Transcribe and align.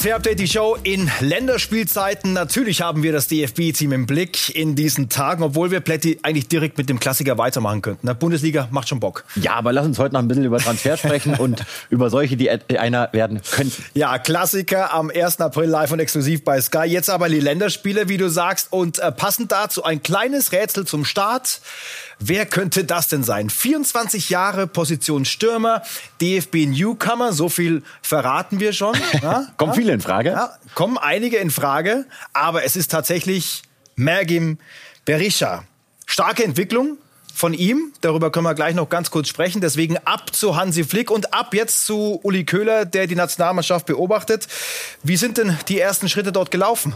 Transfer-Update, 0.00 0.38
die 0.38 0.48
Show 0.48 0.78
in 0.82 1.10
Länderspielzeiten. 1.20 2.32
Natürlich 2.32 2.80
haben 2.80 3.02
wir 3.02 3.12
das 3.12 3.26
DFB-Team 3.26 3.92
im 3.92 4.06
Blick 4.06 4.54
in 4.56 4.74
diesen 4.74 5.10
Tagen, 5.10 5.42
obwohl 5.42 5.70
wir 5.70 5.80
Plätti 5.80 6.18
eigentlich 6.22 6.48
direkt 6.48 6.78
mit 6.78 6.88
dem 6.88 6.98
Klassiker 6.98 7.36
weitermachen 7.36 7.82
könnten. 7.82 8.06
Die 8.06 8.14
Bundesliga 8.14 8.66
macht 8.70 8.88
schon 8.88 8.98
Bock. 8.98 9.24
Ja, 9.36 9.56
aber 9.56 9.74
lass 9.74 9.84
uns 9.84 9.98
heute 9.98 10.14
noch 10.14 10.22
ein 10.22 10.28
bisschen 10.28 10.44
über 10.44 10.56
Transfer 10.56 10.96
sprechen 10.96 11.34
und 11.34 11.66
über 11.90 12.08
solche, 12.08 12.38
die 12.38 12.48
einer 12.50 13.12
werden 13.12 13.42
könnten. 13.42 13.84
Ja, 13.92 14.16
Klassiker 14.18 14.90
am 14.94 15.10
1. 15.10 15.38
April 15.42 15.68
live 15.68 15.92
und 15.92 16.00
exklusiv 16.00 16.44
bei 16.44 16.58
Sky. 16.62 16.84
Jetzt 16.86 17.10
aber 17.10 17.28
die 17.28 17.40
Länderspiele, 17.40 18.08
wie 18.08 18.16
du 18.16 18.30
sagst. 18.30 18.68
Und 18.70 19.00
äh, 19.00 19.12
passend 19.12 19.52
dazu 19.52 19.84
ein 19.84 20.02
kleines 20.02 20.52
Rätsel 20.52 20.86
zum 20.86 21.04
Start. 21.04 21.60
Wer 22.20 22.46
könnte 22.46 22.84
das 22.84 23.08
denn 23.08 23.24
sein? 23.24 23.48
24 23.48 24.28
Jahre 24.30 24.66
Position 24.66 25.24
Stürmer, 25.24 25.82
DFB 26.20 26.66
Newcomer, 26.66 27.32
so 27.32 27.48
viel 27.48 27.82
verraten 28.02 28.60
wir 28.60 28.72
schon. 28.72 28.94
Ja? 29.22 29.46
kommen 29.56 29.72
ja? 29.72 29.76
viele 29.76 29.92
in 29.92 30.00
Frage. 30.00 30.30
Ja, 30.30 30.54
kommen 30.74 30.96
einige 30.96 31.36
in 31.38 31.50
Frage, 31.50 32.06
aber 32.32 32.64
es 32.64 32.76
ist 32.76 32.90
tatsächlich 32.90 33.62
Mergim 33.96 34.58
Berisha. 35.04 35.64
Starke 36.06 36.44
Entwicklung, 36.44 36.96
von 37.40 37.54
ihm. 37.54 37.92
Darüber 38.02 38.30
können 38.30 38.44
wir 38.44 38.54
gleich 38.54 38.74
noch 38.74 38.88
ganz 38.88 39.10
kurz 39.10 39.28
sprechen. 39.28 39.60
Deswegen 39.60 39.96
ab 39.98 40.34
zu 40.34 40.56
Hansi 40.56 40.84
Flick 40.84 41.10
und 41.10 41.32
ab 41.32 41.54
jetzt 41.54 41.86
zu 41.86 42.20
Uli 42.22 42.44
Köhler, 42.44 42.84
der 42.84 43.06
die 43.06 43.14
Nationalmannschaft 43.14 43.86
beobachtet. 43.86 44.46
Wie 45.02 45.16
sind 45.16 45.38
denn 45.38 45.56
die 45.68 45.80
ersten 45.80 46.08
Schritte 46.08 46.32
dort 46.32 46.50
gelaufen? 46.50 46.94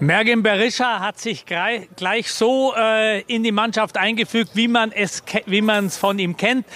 Mergin 0.00 0.44
Berisha 0.44 1.00
hat 1.00 1.18
sich 1.18 1.44
gleich 1.44 2.30
so 2.30 2.72
äh, 2.76 3.22
in 3.22 3.42
die 3.42 3.50
Mannschaft 3.50 3.96
eingefügt, 3.96 4.52
wie 4.54 4.68
man 4.68 4.92
es 4.92 5.24
wie 5.46 5.60
man 5.60 5.86
es 5.86 5.96
von 5.96 6.20
ihm 6.20 6.36
kennt. 6.36 6.66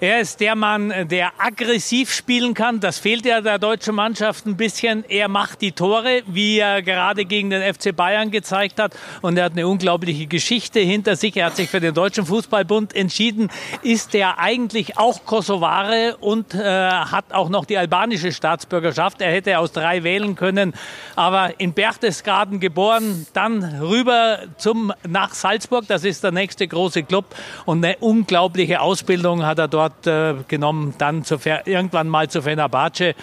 Er 0.00 0.20
ist 0.20 0.40
der 0.40 0.56
Mann, 0.56 0.90
der 1.08 1.32
aggressiv 1.36 2.10
spielen 2.10 2.54
kann. 2.54 2.80
Das 2.80 2.98
fehlt 2.98 3.26
ja 3.26 3.42
der 3.42 3.58
deutschen 3.58 3.94
Mannschaft 3.94 4.46
ein 4.46 4.56
bisschen. 4.56 5.04
Er 5.10 5.28
macht 5.28 5.60
die 5.60 5.72
Tore, 5.72 6.22
wie 6.26 6.60
er 6.60 6.80
gerade 6.80 7.26
gegen 7.26 7.50
den 7.50 7.74
FC 7.74 7.94
Bayern 7.94 8.30
gezeigt 8.30 8.80
hat. 8.80 8.96
Und 9.20 9.36
er 9.36 9.44
hat 9.44 9.52
eine 9.52 9.68
unglaubliche 9.68 10.26
Geschichte 10.26 10.80
hinter 10.80 11.16
sich. 11.16 11.36
Er 11.36 11.46
hat 11.46 11.56
sich 11.56 11.68
für 11.68 11.80
den 11.80 11.92
Deutschen 11.92 12.24
Fußballbund 12.24 12.96
entschieden. 12.96 13.50
Ist 13.82 14.14
er 14.14 14.38
eigentlich 14.38 14.96
auch 14.96 15.26
Kosovare 15.26 16.16
und 16.20 16.54
äh, 16.54 16.62
hat 16.62 17.34
auch 17.34 17.50
noch 17.50 17.66
die 17.66 17.76
albanische 17.76 18.32
Staatsbürgerschaft. 18.32 19.20
Er 19.20 19.30
hätte 19.30 19.58
aus 19.58 19.72
drei 19.72 20.04
wählen 20.04 20.36
können. 20.36 20.72
Aber 21.16 21.60
in 21.60 21.74
Berchtesgaden 21.74 22.61
geboren, 22.62 23.26
dann 23.34 23.62
rüber 23.80 24.38
zum, 24.56 24.94
nach 25.06 25.34
Salzburg, 25.34 25.84
das 25.88 26.04
ist 26.04 26.24
der 26.24 26.32
nächste 26.32 26.66
große 26.66 27.02
Club 27.02 27.26
und 27.66 27.84
eine 27.84 27.98
unglaubliche 27.98 28.80
Ausbildung 28.80 29.44
hat 29.44 29.58
er 29.58 29.68
dort 29.68 30.06
äh, 30.06 30.36
genommen, 30.48 30.94
dann 30.96 31.24
zu, 31.24 31.36
irgendwann 31.66 32.08
mal 32.08 32.30
zu 32.30 32.40
Fenerbahce. 32.40 33.14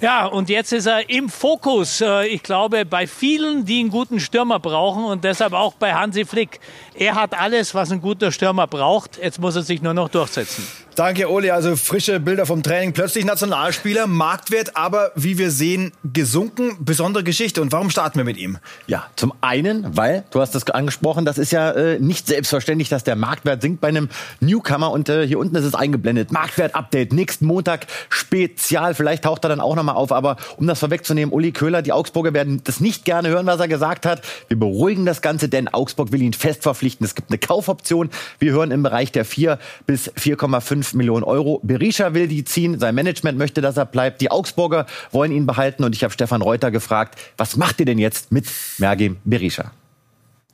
Ja, 0.00 0.24
und 0.24 0.48
jetzt 0.48 0.72
ist 0.72 0.86
er 0.86 1.10
im 1.10 1.28
Fokus, 1.28 2.00
äh, 2.00 2.26
ich 2.28 2.42
glaube, 2.42 2.86
bei 2.86 3.06
vielen, 3.06 3.66
die 3.66 3.80
einen 3.80 3.90
guten 3.90 4.18
Stürmer 4.18 4.58
brauchen 4.60 5.04
und 5.04 5.24
deshalb 5.24 5.52
auch 5.52 5.74
bei 5.74 5.92
Hansi 5.92 6.24
Flick. 6.24 6.60
Er 6.94 7.16
hat 7.16 7.38
alles, 7.38 7.74
was 7.74 7.92
ein 7.92 8.00
guter 8.00 8.32
Stürmer 8.32 8.66
braucht, 8.66 9.18
jetzt 9.22 9.38
muss 9.38 9.56
er 9.56 9.62
sich 9.62 9.82
nur 9.82 9.92
noch 9.92 10.08
durchsetzen. 10.08 10.66
Danke, 10.96 11.28
Oli. 11.28 11.50
Also 11.50 11.74
frische 11.74 12.20
Bilder 12.20 12.46
vom 12.46 12.62
Training. 12.62 12.92
Plötzlich 12.92 13.24
Nationalspieler, 13.24 14.06
Marktwert, 14.06 14.76
aber 14.76 15.10
wie 15.16 15.38
wir 15.38 15.50
sehen, 15.50 15.90
gesunken. 16.04 16.76
Besondere 16.78 17.24
Geschichte. 17.24 17.60
Und 17.62 17.72
warum 17.72 17.90
starten 17.90 18.16
wir 18.16 18.24
mit 18.24 18.36
ihm? 18.36 18.58
Ja, 18.86 19.08
zum 19.16 19.34
einen, 19.40 19.96
weil, 19.96 20.22
du 20.30 20.40
hast 20.40 20.54
das 20.54 20.70
angesprochen, 20.70 21.24
das 21.24 21.36
ist 21.36 21.50
ja 21.50 21.72
äh, 21.72 21.98
nicht 21.98 22.28
selbstverständlich, 22.28 22.90
dass 22.90 23.02
der 23.02 23.16
Marktwert 23.16 23.60
sinkt 23.60 23.80
bei 23.80 23.88
einem 23.88 24.08
Newcomer. 24.38 24.92
Und 24.92 25.08
äh, 25.08 25.26
hier 25.26 25.40
unten 25.40 25.56
ist 25.56 25.64
es 25.64 25.74
eingeblendet. 25.74 26.30
Marktwert-Update. 26.30 27.12
Nächsten 27.12 27.46
Montag 27.46 27.88
Spezial. 28.08 28.94
Vielleicht 28.94 29.24
taucht 29.24 29.44
er 29.44 29.48
dann 29.48 29.60
auch 29.60 29.74
nochmal 29.74 29.96
auf. 29.96 30.12
Aber 30.12 30.36
um 30.58 30.68
das 30.68 30.78
vorwegzunehmen, 30.78 31.34
Uli 31.34 31.50
Köhler, 31.50 31.82
die 31.82 31.90
Augsburger 31.90 32.34
werden 32.34 32.60
das 32.62 32.78
nicht 32.78 33.04
gerne 33.04 33.30
hören, 33.30 33.46
was 33.46 33.58
er 33.58 33.66
gesagt 33.66 34.06
hat. 34.06 34.22
Wir 34.46 34.60
beruhigen 34.60 35.06
das 35.06 35.22
Ganze, 35.22 35.48
denn 35.48 35.66
Augsburg 35.66 36.12
will 36.12 36.22
ihn 36.22 36.34
fest 36.34 36.62
verpflichten. 36.62 37.04
Es 37.04 37.16
gibt 37.16 37.30
eine 37.30 37.38
Kaufoption. 37.38 38.10
Wir 38.38 38.52
hören 38.52 38.70
im 38.70 38.84
Bereich 38.84 39.10
der 39.10 39.24
4 39.24 39.58
bis 39.86 40.08
4,5 40.12 40.83
5 40.84 40.94
Millionen 40.94 41.24
Euro. 41.24 41.60
Berisha 41.62 42.14
will 42.14 42.28
die 42.28 42.44
ziehen, 42.44 42.78
sein 42.78 42.94
Management 42.94 43.38
möchte, 43.38 43.60
dass 43.60 43.76
er 43.76 43.86
bleibt. 43.86 44.20
Die 44.20 44.30
Augsburger 44.30 44.86
wollen 45.10 45.32
ihn 45.32 45.46
behalten 45.46 45.84
und 45.84 45.94
ich 45.94 46.04
habe 46.04 46.12
Stefan 46.12 46.42
Reuter 46.42 46.70
gefragt, 46.70 47.18
was 47.36 47.56
macht 47.56 47.80
ihr 47.80 47.86
denn 47.86 47.98
jetzt 47.98 48.30
mit 48.30 48.46
Mergim 48.78 49.16
Berisha? 49.24 49.72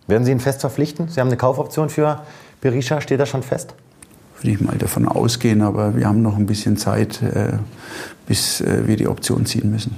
Werden 0.06 0.24
Sie 0.24 0.32
ihn 0.32 0.40
fest 0.40 0.60
verpflichten? 0.60 1.08
Sie 1.08 1.20
haben 1.20 1.28
eine 1.28 1.36
Kaufoption 1.36 1.88
für 1.88 2.22
Berisha, 2.60 3.00
steht 3.00 3.20
das 3.20 3.28
schon 3.28 3.42
fest? 3.42 3.74
Würde 4.40 4.52
ich 4.52 4.60
mal 4.60 4.76
davon 4.78 5.06
ausgehen, 5.06 5.62
aber 5.62 5.96
wir 5.96 6.06
haben 6.06 6.22
noch 6.22 6.36
ein 6.36 6.46
bisschen 6.46 6.76
Zeit, 6.76 7.20
äh, 7.22 7.52
bis 8.26 8.60
äh, 8.60 8.86
wir 8.86 8.96
die 8.96 9.06
Option 9.06 9.44
ziehen 9.46 9.70
müssen. 9.70 9.94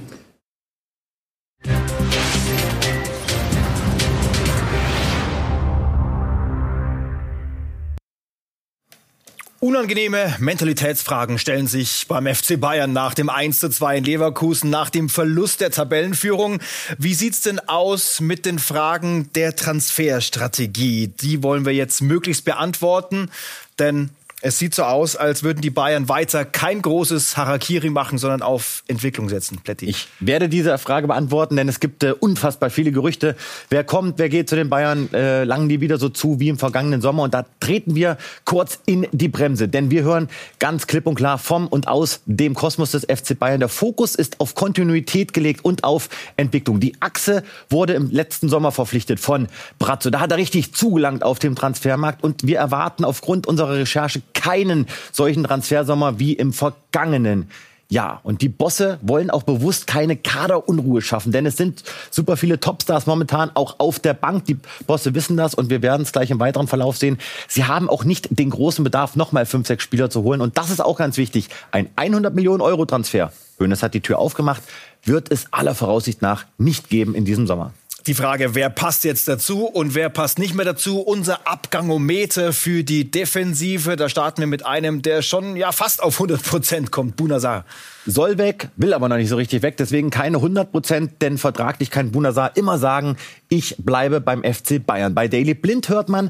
Unangenehme 9.63 10.35
Mentalitätsfragen 10.39 11.39
stellen 11.39 11.67
sich 11.67 12.05
beim 12.09 12.27
FC 12.27 12.59
Bayern 12.59 12.91
nach 12.91 13.13
dem 13.13 13.29
1 13.29 13.59
zu 13.59 13.69
2 13.69 13.99
in 13.99 14.03
Leverkusen, 14.03 14.69
nach 14.69 14.89
dem 14.89 15.07
Verlust 15.07 15.61
der 15.61 15.71
Tabellenführung. 15.71 16.59
Wie 16.97 17.13
sieht's 17.13 17.39
denn 17.39 17.61
aus 17.61 18.19
mit 18.19 18.45
den 18.45 18.59
Fragen 18.59 19.31
der 19.35 19.55
Transferstrategie? 19.55 21.07
Die 21.07 21.43
wollen 21.43 21.65
wir 21.65 21.71
jetzt 21.71 22.01
möglichst 22.01 22.43
beantworten, 22.43 23.31
denn 23.79 24.09
es 24.43 24.59
sieht 24.59 24.75
so 24.75 24.83
aus, 24.83 25.15
als 25.15 25.43
würden 25.43 25.61
die 25.61 25.69
Bayern 25.69 26.09
weiter 26.09 26.43
kein 26.43 26.81
großes 26.81 27.37
Harakiri 27.37 27.89
machen, 27.89 28.17
sondern 28.17 28.41
auf 28.41 28.83
Entwicklung 28.87 29.29
setzen. 29.29 29.59
Plätti. 29.63 29.85
Ich 29.85 30.09
werde 30.19 30.49
diese 30.49 30.77
Frage 30.77 31.07
beantworten, 31.07 31.55
denn 31.55 31.69
es 31.69 31.79
gibt 31.79 32.03
äh, 32.03 32.11
unfassbar 32.11 32.69
viele 32.69 32.91
Gerüchte. 32.91 33.37
Wer 33.69 33.85
kommt, 33.85 34.19
wer 34.19 34.27
geht 34.27 34.49
zu 34.49 34.57
den 34.57 34.69
Bayern, 34.69 35.07
äh, 35.13 35.45
langen 35.45 35.69
die 35.69 35.79
wieder 35.79 35.97
so 35.97 36.09
zu 36.09 36.41
wie 36.41 36.49
im 36.49 36.57
vergangenen 36.57 36.99
Sommer. 36.99 37.23
Und 37.23 37.33
da 37.33 37.45
treten 37.61 37.95
wir 37.95 38.17
kurz 38.43 38.79
in 38.85 39.07
die 39.13 39.29
Bremse, 39.29 39.69
denn 39.69 39.91
wir 39.91 40.03
hören 40.03 40.27
ganz 40.59 40.87
klipp 40.87 41.07
und 41.07 41.15
klar 41.15 41.37
vom 41.37 41.67
und 41.67 41.87
aus 41.87 42.19
dem 42.25 42.53
Kosmos 42.53 42.91
des 42.91 43.03
FC 43.03 43.39
Bayern. 43.39 43.61
Der 43.61 43.69
Fokus 43.69 44.13
ist 44.13 44.41
auf 44.41 44.55
Kontinuität 44.55 45.33
gelegt 45.33 45.63
und 45.63 45.85
auf 45.85 46.09
Entwicklung. 46.35 46.81
Die 46.81 47.01
Achse 47.01 47.43
wurde 47.69 47.93
im 47.93 48.11
letzten 48.11 48.49
Sommer 48.49 48.73
verpflichtet 48.73 49.21
von 49.21 49.47
Brazzo. 49.79 50.09
Da 50.09 50.19
hat 50.19 50.31
er 50.31 50.37
richtig 50.37 50.73
zugelangt 50.73 51.23
auf 51.23 51.39
dem 51.39 51.55
Transfermarkt 51.55 52.25
und 52.25 52.45
wir 52.45 52.57
erwarten 52.57 53.05
aufgrund 53.05 53.47
unserer 53.47 53.75
Recherche 53.75 54.21
keinen 54.33 54.87
solchen 55.11 55.43
Transfersommer 55.43 56.19
wie 56.19 56.33
im 56.33 56.53
vergangenen 56.53 57.49
ja, 57.93 58.21
und 58.23 58.41
die 58.41 58.49
Bosse 58.49 58.97
wollen 59.03 59.29
auch 59.29 59.43
bewusst 59.43 59.85
keine 59.85 60.15
Kaderunruhe 60.17 61.03
schaffen, 61.03 61.31
denn 61.31 61.45
es 61.45 61.57
sind 61.57 61.83
super 62.09 62.37
viele 62.37 62.59
Topstars 62.59 63.05
momentan 63.05 63.51
auch 63.53 63.75
auf 63.79 63.99
der 63.99 64.15
Bank. 64.15 64.45
Die 64.45 64.57
Bosse 64.87 65.13
wissen 65.13 65.37
das 65.37 65.53
und 65.53 65.69
wir 65.69 65.83
werden 65.83 66.01
es 66.01 66.11
gleich 66.11 66.31
im 66.31 66.39
weiteren 66.39 66.67
Verlauf 66.67 66.97
sehen. 66.97 67.19
Sie 67.47 67.65
haben 67.65 67.91
auch 67.91 68.03
nicht 68.03 68.29
den 68.31 68.49
großen 68.49 68.83
Bedarf, 68.83 69.15
nochmal 69.15 69.45
fünf, 69.45 69.67
sechs 69.67 69.83
Spieler 69.83 70.09
zu 70.09 70.23
holen. 70.23 70.41
Und 70.41 70.57
das 70.57 70.71
ist 70.71 70.79
auch 70.79 70.97
ganz 70.97 71.17
wichtig. 71.17 71.49
Ein 71.69 71.87
100 71.95 72.33
Millionen 72.33 72.61
Euro 72.61 72.85
Transfer. 72.85 73.31
Hönes 73.59 73.83
hat 73.83 73.93
die 73.93 74.01
Tür 74.01 74.17
aufgemacht, 74.17 74.63
wird 75.03 75.31
es 75.31 75.53
aller 75.53 75.75
Voraussicht 75.75 76.23
nach 76.23 76.45
nicht 76.57 76.89
geben 76.89 77.13
in 77.13 77.25
diesem 77.25 77.45
Sommer. 77.45 77.73
Die 78.05 78.15
Frage, 78.15 78.53
wer 78.53 78.69
passt 78.69 79.05
jetzt 79.05 79.29
dazu 79.29 79.65
und 79.65 79.95
wer 79.95 80.09
passt 80.09 80.37
nicht 80.37 80.53
mehr 80.53 80.65
dazu? 80.65 80.99
Unser 80.99 81.47
Abgangometer 81.47 82.51
für 82.51 82.83
die 82.83 83.09
Defensive. 83.09 83.95
Da 83.95 84.09
starten 84.09 84.41
wir 84.41 84.47
mit 84.47 84.65
einem, 84.65 85.01
der 85.01 85.21
schon 85.21 85.55
ja 85.55 85.71
fast 85.71 86.03
auf 86.03 86.15
100 86.15 86.43
Prozent 86.43 86.91
kommt. 86.91 87.15
Bunazar 87.15 87.63
soll 88.05 88.37
weg, 88.37 88.67
will 88.75 88.93
aber 88.93 89.07
noch 89.07 89.15
nicht 89.15 89.29
so 89.29 89.37
richtig 89.37 89.61
weg. 89.61 89.77
Deswegen 89.77 90.09
keine 90.09 90.35
100 90.37 90.69
Prozent, 90.69 91.21
denn 91.21 91.37
vertraglich 91.37 91.91
kann 91.91 92.11
Bunazar 92.11 92.57
immer 92.57 92.77
sagen, 92.77 93.15
ich 93.47 93.77
bleibe 93.77 94.19
beim 94.19 94.43
FC 94.43 94.85
Bayern. 94.85 95.13
Bei 95.13 95.29
Daily 95.29 95.53
Blind 95.53 95.87
hört 95.87 96.09
man, 96.09 96.29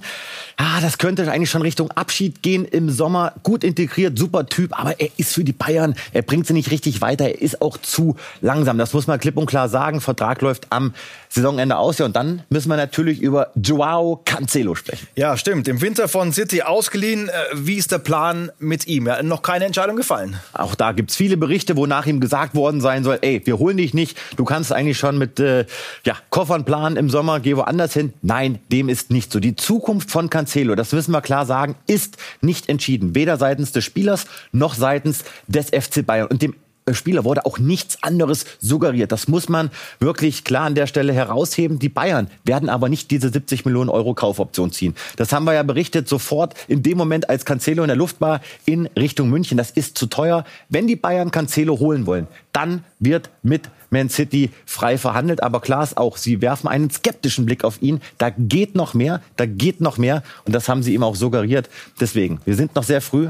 ah, 0.57 0.79
das 0.79 0.99
könnte 0.99 1.31
eigentlich 1.31 1.49
schon 1.49 1.63
Richtung 1.63 1.89
Abschied 1.89 2.43
gehen 2.43 2.65
im 2.65 2.91
Sommer. 2.91 3.33
Gut 3.41 3.63
integriert, 3.63 4.19
super 4.19 4.45
Typ, 4.45 4.79
aber 4.79 4.99
er 4.99 5.09
ist 5.17 5.33
für 5.33 5.43
die 5.43 5.53
Bayern, 5.53 5.95
er 6.11 6.21
bringt 6.21 6.45
sie 6.45 6.53
nicht 6.53 6.69
richtig 6.69 7.01
weiter, 7.01 7.25
er 7.25 7.41
ist 7.41 7.63
auch 7.63 7.77
zu 7.77 8.15
langsam. 8.41 8.77
Das 8.77 8.93
muss 8.93 9.07
man 9.07 9.19
klipp 9.19 9.37
und 9.37 9.47
klar 9.47 9.69
sagen. 9.69 10.01
Vertrag 10.01 10.41
läuft 10.41 10.67
am 10.69 10.93
Saisonende 11.29 11.62
aus. 11.71 11.97
Ja, 11.97 12.05
und 12.05 12.15
dann 12.15 12.43
müssen 12.49 12.69
wir 12.69 12.77
natürlich 12.77 13.21
über 13.21 13.51
Joao 13.55 14.21
Cancelo 14.25 14.75
sprechen. 14.75 15.07
Ja, 15.15 15.37
stimmt. 15.37 15.67
Im 15.67 15.81
Winter 15.81 16.07
von 16.07 16.33
City 16.33 16.61
ausgeliehen. 16.61 17.29
Äh, 17.29 17.31
wie 17.53 17.75
ist 17.75 17.91
der 17.91 17.99
Plan 17.99 18.51
mit 18.59 18.87
ihm? 18.87 19.07
Ja, 19.07 19.23
noch 19.23 19.41
keine 19.41 19.65
Entscheidung 19.65 19.95
gefallen. 19.95 20.37
Auch 20.53 20.75
da 20.75 20.91
gibt's 20.91 21.15
viele 21.15 21.37
Berichte 21.37 21.53
Berichte, 21.53 21.77
wonach 21.77 22.07
ihm 22.07 22.19
gesagt 22.19 22.55
worden 22.55 22.81
sein 22.81 23.03
soll, 23.03 23.19
ey, 23.21 23.39
wir 23.45 23.59
holen 23.59 23.77
dich 23.77 23.93
nicht, 23.93 24.17
du 24.37 24.43
kannst 24.43 24.71
eigentlich 24.73 24.97
schon 24.97 25.19
mit 25.19 25.39
äh, 25.39 25.65
ja, 26.03 26.17
Koffern 26.31 26.65
planen 26.65 26.97
im 26.97 27.11
Sommer, 27.11 27.39
geh 27.39 27.55
woanders 27.55 27.93
hin. 27.93 28.13
Nein, 28.23 28.57
dem 28.71 28.89
ist 28.89 29.11
nicht 29.11 29.31
so. 29.31 29.39
Die 29.39 29.55
Zukunft 29.55 30.09
von 30.09 30.31
Cancelo, 30.31 30.73
das 30.73 30.91
müssen 30.93 31.11
wir 31.11 31.21
klar 31.21 31.45
sagen, 31.45 31.75
ist 31.85 32.17
nicht 32.41 32.69
entschieden. 32.69 33.13
Weder 33.13 33.37
seitens 33.37 33.71
des 33.71 33.83
Spielers 33.83 34.25
noch 34.51 34.73
seitens 34.73 35.23
des 35.47 35.67
FC 35.67 36.03
Bayern. 36.03 36.27
Und 36.27 36.41
dem 36.41 36.55
Spieler 36.91 37.23
wurde 37.23 37.45
auch 37.45 37.59
nichts 37.59 38.03
anderes 38.03 38.45
suggeriert. 38.59 39.11
Das 39.11 39.27
muss 39.27 39.47
man 39.47 39.71
wirklich 39.99 40.43
klar 40.43 40.65
an 40.65 40.75
der 40.75 40.87
Stelle 40.87 41.13
herausheben. 41.13 41.79
Die 41.79 41.89
Bayern 41.89 42.29
werden 42.43 42.67
aber 42.67 42.89
nicht 42.89 43.09
diese 43.11 43.29
70 43.29 43.65
Millionen 43.65 43.89
Euro 43.89 44.13
Kaufoption 44.13 44.71
ziehen. 44.71 44.95
Das 45.15 45.31
haben 45.31 45.45
wir 45.45 45.53
ja 45.53 45.63
berichtet 45.63 46.09
sofort 46.09 46.55
in 46.67 46.83
dem 46.83 46.97
Moment, 46.97 47.29
als 47.29 47.45
Cancelo 47.45 47.83
in 47.83 47.87
der 47.87 47.95
Luft 47.95 48.19
war, 48.19 48.41
in 48.65 48.87
Richtung 48.97 49.29
München. 49.29 49.57
Das 49.57 49.71
ist 49.71 49.97
zu 49.97 50.07
teuer. 50.07 50.43
Wenn 50.67 50.87
die 50.87 50.97
Bayern 50.97 51.31
Cancelo 51.31 51.79
holen 51.79 52.05
wollen, 52.05 52.27
dann 52.51 52.83
wird 52.99 53.29
mit 53.43 53.69
Man 53.89 54.09
City 54.09 54.51
frei 54.65 54.97
verhandelt. 54.97 55.41
Aber 55.41 55.61
klar 55.61 55.83
ist 55.83 55.97
auch, 55.97 56.17
sie 56.17 56.41
werfen 56.41 56.67
einen 56.67 56.89
skeptischen 56.89 57.45
Blick 57.45 57.63
auf 57.63 57.81
ihn. 57.81 58.01
Da 58.17 58.29
geht 58.29 58.75
noch 58.75 58.93
mehr, 58.93 59.21
da 59.37 59.45
geht 59.45 59.79
noch 59.79 59.97
mehr. 59.97 60.23
Und 60.45 60.53
das 60.53 60.67
haben 60.67 60.83
sie 60.83 60.93
ihm 60.93 61.03
auch 61.03 61.15
suggeriert. 61.15 61.69
Deswegen, 61.99 62.39
wir 62.43 62.55
sind 62.55 62.75
noch 62.75 62.83
sehr 62.83 63.01
früh, 63.01 63.29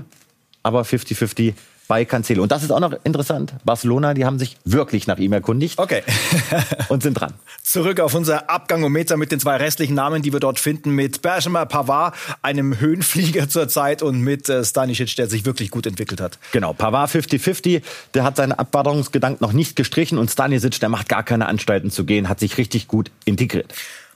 aber 0.63 0.81
50-50 0.81 1.53
bei 1.88 2.06
Cancelo. 2.06 2.44
Und 2.44 2.51
das 2.51 2.63
ist 2.63 2.71
auch 2.71 2.80
noch 2.80 2.94
interessant. 3.03 3.53
Barcelona, 3.63 4.13
die 4.13 4.25
haben 4.25 4.39
sich 4.39 4.57
wirklich 4.63 5.07
nach 5.07 5.18
ihm 5.18 5.33
erkundigt. 5.33 5.80
Okay. 5.80 6.03
und 6.89 7.03
sind 7.03 7.15
dran. 7.15 7.33
Zurück 7.62 8.00
auf 8.00 8.13
unser 8.13 8.50
Abgangometer 8.50 9.18
mit 9.18 9.31
den 9.31 9.39
zwei 9.39 9.57
restlichen 9.57 9.95
Namen, 9.95 10.21
die 10.21 10.33
wir 10.33 10.39
dort 10.39 10.59
finden, 10.59 10.91
mit 10.91 11.21
Benjamin 11.21 11.68
Pavard, 11.68 12.15
einem 12.41 12.80
Höhenflieger 12.80 13.50
zurzeit, 13.50 14.01
und 14.01 14.21
mit 14.21 14.50
äh, 14.50 14.63
Stanisic, 14.63 15.15
der 15.15 15.27
sich 15.27 15.45
wirklich 15.45 15.71
gut 15.71 15.85
entwickelt 15.85 16.21
hat. 16.21 16.39
Genau, 16.51 16.74
Pavard 16.74 17.09
50-50, 17.09 17.81
der 18.13 18.24
hat 18.24 18.38
seine 18.38 18.59
Abwanderungsgedanken 18.59 19.45
noch 19.45 19.53
nicht 19.53 19.75
gestrichen 19.75 20.18
und 20.18 20.29
Stanisic, 20.29 20.79
der 20.79 20.89
macht 20.89 21.09
gar 21.09 21.24
keine 21.24 21.47
Anstalten 21.47 21.91
zu 21.91 22.06
gehen, 22.06 22.29
hat 22.29 22.39
sich 22.39 22.57
richtig 22.57 22.88
gut 22.88 23.12
integriert. 23.25 23.74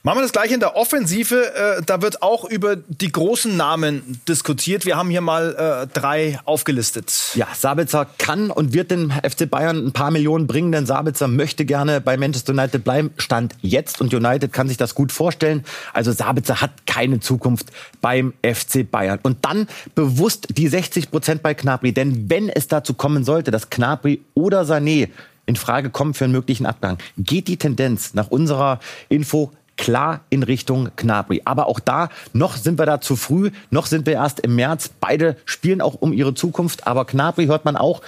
Machen 0.08 0.20
wir 0.20 0.22
das 0.22 0.32
gleich 0.32 0.52
in 0.52 0.60
der 0.60 0.74
Offensive. 0.74 1.54
Äh, 1.54 1.82
da 1.84 2.00
wird 2.00 2.22
auch 2.22 2.46
über 2.46 2.76
die 2.76 3.12
großen 3.12 3.54
Namen 3.54 4.18
diskutiert. 4.26 4.86
Wir 4.86 4.96
haben 4.96 5.10
hier 5.10 5.20
mal 5.20 5.54
äh, 5.54 5.86
drei 5.92 6.40
aufgelistet. 6.46 7.12
Ja, 7.34 7.46
Sabitzer 7.54 8.06
kann 8.16 8.50
und 8.50 8.72
wird 8.72 8.90
den 8.90 9.10
FC 9.10 9.50
Bayern 9.50 9.88
ein 9.88 9.92
paar 9.92 10.10
Millionen 10.10 10.46
bringen, 10.46 10.72
denn 10.72 10.86
Sabitzer 10.86 11.28
möchte 11.28 11.66
gerne 11.66 12.00
bei 12.00 12.16
Manchester 12.16 12.54
United 12.54 12.84
bleiben. 12.84 13.10
Stand 13.18 13.54
jetzt 13.60 14.00
und 14.00 14.14
United 14.14 14.50
kann 14.50 14.66
sich 14.66 14.78
das 14.78 14.94
gut 14.94 15.12
vorstellen. 15.12 15.62
Also 15.92 16.10
Sabitzer 16.10 16.62
hat 16.62 16.86
keine 16.86 17.20
Zukunft 17.20 17.66
beim 18.00 18.32
FC 18.40 18.90
Bayern. 18.90 19.18
Und 19.22 19.44
dann 19.44 19.68
bewusst 19.94 20.46
die 20.56 20.68
60 20.68 21.10
Prozent 21.10 21.42
bei 21.42 21.52
Knapri, 21.52 21.92
denn 21.92 22.30
wenn 22.30 22.48
es 22.48 22.66
dazu 22.66 22.94
kommen 22.94 23.24
sollte, 23.24 23.50
dass 23.50 23.68
Knapri 23.68 24.22
oder 24.32 24.62
Sané 24.62 25.10
in 25.44 25.56
Frage 25.56 25.90
kommen 25.90 26.14
für 26.14 26.24
einen 26.24 26.32
möglichen 26.32 26.64
Abgang, 26.66 26.98
geht 27.16 27.48
die 27.48 27.56
Tendenz 27.56 28.14
nach 28.14 28.28
unserer 28.28 28.80
Info 29.08 29.52
klar 29.78 30.20
in 30.28 30.42
Richtung 30.42 30.90
Gnabry. 30.96 31.40
Aber 31.46 31.66
auch 31.66 31.80
da, 31.80 32.10
noch 32.34 32.56
sind 32.56 32.78
wir 32.78 32.84
da 32.84 33.00
zu 33.00 33.16
früh, 33.16 33.50
noch 33.70 33.86
sind 33.86 34.04
wir 34.06 34.14
erst 34.14 34.40
im 34.40 34.54
März. 34.56 34.90
Beide 35.00 35.36
spielen 35.46 35.80
auch 35.80 35.94
um 35.94 36.12
ihre 36.12 36.34
Zukunft, 36.34 36.86
aber 36.86 37.06
Gnabry 37.06 37.46
hört 37.46 37.64
man 37.64 37.76
auch, 37.76 38.02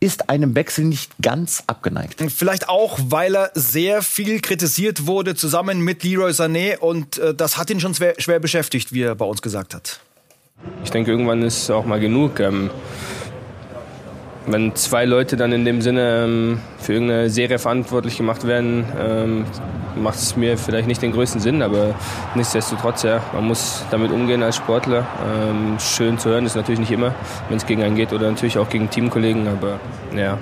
ist 0.00 0.30
einem 0.30 0.56
Wechsel 0.56 0.84
nicht 0.84 1.12
ganz 1.22 1.62
abgeneigt. 1.68 2.20
Vielleicht 2.32 2.68
auch, 2.68 2.98
weil 3.04 3.36
er 3.36 3.50
sehr 3.54 4.02
viel 4.02 4.40
kritisiert 4.40 5.06
wurde, 5.06 5.36
zusammen 5.36 5.80
mit 5.80 6.02
Leroy 6.02 6.32
Sané. 6.32 6.78
Und 6.78 7.18
äh, 7.18 7.34
das 7.34 7.56
hat 7.56 7.70
ihn 7.70 7.78
schon 7.78 7.94
schwer, 7.94 8.14
schwer, 8.18 8.40
beschäftigt, 8.40 8.92
wie 8.92 9.02
er 9.02 9.14
bei 9.14 9.24
uns 9.24 9.42
gesagt 9.42 9.74
hat. 9.74 10.00
Ich 10.82 10.90
denke, 10.90 11.12
irgendwann 11.12 11.42
ist 11.42 11.70
auch 11.70 11.84
mal 11.84 12.00
genug. 12.00 12.40
Ähm 12.40 12.70
wenn 14.46 14.74
zwei 14.74 15.04
Leute 15.04 15.36
dann 15.36 15.52
in 15.52 15.64
dem 15.64 15.82
Sinne 15.82 16.24
ähm, 16.24 16.60
für 16.78 16.94
irgendeine 16.94 17.30
Serie 17.30 17.58
verantwortlich 17.58 18.16
gemacht 18.16 18.46
werden, 18.46 18.84
ähm, 18.98 19.44
macht 19.96 20.16
es 20.16 20.36
mir 20.36 20.56
vielleicht 20.56 20.88
nicht 20.88 21.02
den 21.02 21.12
größten 21.12 21.40
Sinn, 21.40 21.62
aber 21.62 21.94
nichtsdestotrotz, 22.34 23.02
ja, 23.02 23.22
man 23.32 23.46
muss 23.46 23.84
damit 23.90 24.10
umgehen 24.10 24.42
als 24.42 24.56
Sportler. 24.56 25.06
Ähm, 25.24 25.78
schön 25.78 26.18
zu 26.18 26.30
hören 26.30 26.46
ist 26.46 26.56
natürlich 26.56 26.80
nicht 26.80 26.92
immer, 26.92 27.14
wenn 27.48 27.58
es 27.58 27.66
gegen 27.66 27.82
einen 27.82 27.96
geht 27.96 28.12
oder 28.12 28.28
natürlich 28.30 28.58
auch 28.58 28.68
gegen 28.68 28.90
Teamkollegen, 28.90 29.48
aber 29.48 29.78
ja, 30.16 30.38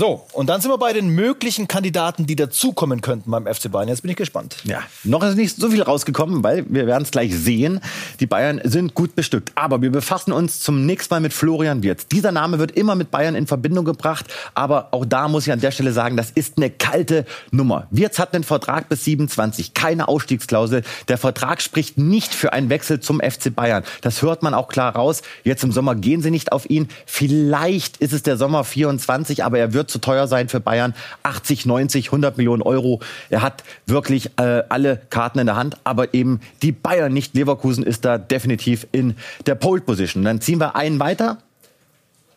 So, 0.00 0.24
und 0.32 0.46
dann 0.46 0.62
sind 0.62 0.70
wir 0.70 0.78
bei 0.78 0.94
den 0.94 1.10
möglichen 1.10 1.68
Kandidaten, 1.68 2.24
die 2.24 2.34
dazukommen 2.34 3.02
könnten 3.02 3.30
beim 3.30 3.46
FC 3.46 3.70
Bayern. 3.70 3.88
Jetzt 3.88 4.00
bin 4.00 4.10
ich 4.10 4.16
gespannt. 4.16 4.56
Ja, 4.64 4.80
noch 5.04 5.22
ist 5.22 5.36
nicht 5.36 5.58
so 5.58 5.68
viel 5.68 5.82
rausgekommen, 5.82 6.42
weil 6.42 6.64
wir 6.70 6.86
werden 6.86 7.02
es 7.02 7.10
gleich 7.10 7.36
sehen. 7.36 7.80
Die 8.18 8.24
Bayern 8.24 8.62
sind 8.64 8.94
gut 8.94 9.14
bestückt. 9.14 9.52
Aber 9.56 9.82
wir 9.82 9.92
befassen 9.92 10.32
uns 10.32 10.60
zum 10.60 10.86
nächsten 10.86 11.12
Mal 11.12 11.20
mit 11.20 11.34
Florian 11.34 11.82
Wirtz. 11.82 12.06
Dieser 12.06 12.32
Name 12.32 12.58
wird 12.58 12.70
immer 12.70 12.94
mit 12.94 13.10
Bayern 13.10 13.34
in 13.34 13.46
Verbindung 13.46 13.84
gebracht. 13.84 14.24
Aber 14.54 14.88
auch 14.92 15.04
da 15.04 15.28
muss 15.28 15.46
ich 15.46 15.52
an 15.52 15.60
der 15.60 15.70
Stelle 15.70 15.92
sagen, 15.92 16.16
das 16.16 16.30
ist 16.30 16.56
eine 16.56 16.70
kalte 16.70 17.26
Nummer. 17.50 17.86
Wirtz 17.90 18.18
hat 18.18 18.34
einen 18.34 18.44
Vertrag 18.44 18.88
bis 18.88 19.04
27, 19.04 19.74
keine 19.74 20.08
Ausstiegsklausel. 20.08 20.82
Der 21.08 21.18
Vertrag 21.18 21.60
spricht 21.60 21.98
nicht 21.98 22.32
für 22.32 22.54
einen 22.54 22.70
Wechsel 22.70 23.00
zum 23.00 23.20
FC 23.20 23.54
Bayern. 23.54 23.84
Das 24.00 24.22
hört 24.22 24.42
man 24.42 24.54
auch 24.54 24.68
klar 24.68 24.96
raus. 24.96 25.20
Jetzt 25.44 25.62
im 25.62 25.72
Sommer 25.72 25.94
gehen 25.94 26.22
sie 26.22 26.30
nicht 26.30 26.52
auf 26.52 26.70
ihn. 26.70 26.88
Vielleicht 27.04 27.98
ist 27.98 28.14
es 28.14 28.22
der 28.22 28.38
Sommer 28.38 28.64
24, 28.64 29.44
aber 29.44 29.58
er 29.58 29.74
wird 29.74 29.89
zu 29.90 29.98
teuer 29.98 30.26
sein 30.26 30.48
für 30.48 30.60
Bayern. 30.60 30.94
80, 31.22 31.66
90, 31.66 32.06
100 32.06 32.36
Millionen 32.36 32.62
Euro. 32.62 33.00
Er 33.28 33.42
hat 33.42 33.64
wirklich 33.86 34.30
äh, 34.38 34.62
alle 34.68 35.00
Karten 35.10 35.38
in 35.38 35.46
der 35.46 35.56
Hand, 35.56 35.76
aber 35.84 36.14
eben 36.14 36.40
die 36.62 36.72
Bayern 36.72 37.12
nicht. 37.12 37.34
Leverkusen 37.34 37.84
ist 37.84 38.04
da 38.04 38.18
definitiv 38.18 38.86
in 38.92 39.16
der 39.46 39.54
Pole 39.54 39.80
Position. 39.80 40.24
Dann 40.24 40.40
ziehen 40.40 40.60
wir 40.60 40.76
einen 40.76 41.00
weiter 41.00 41.38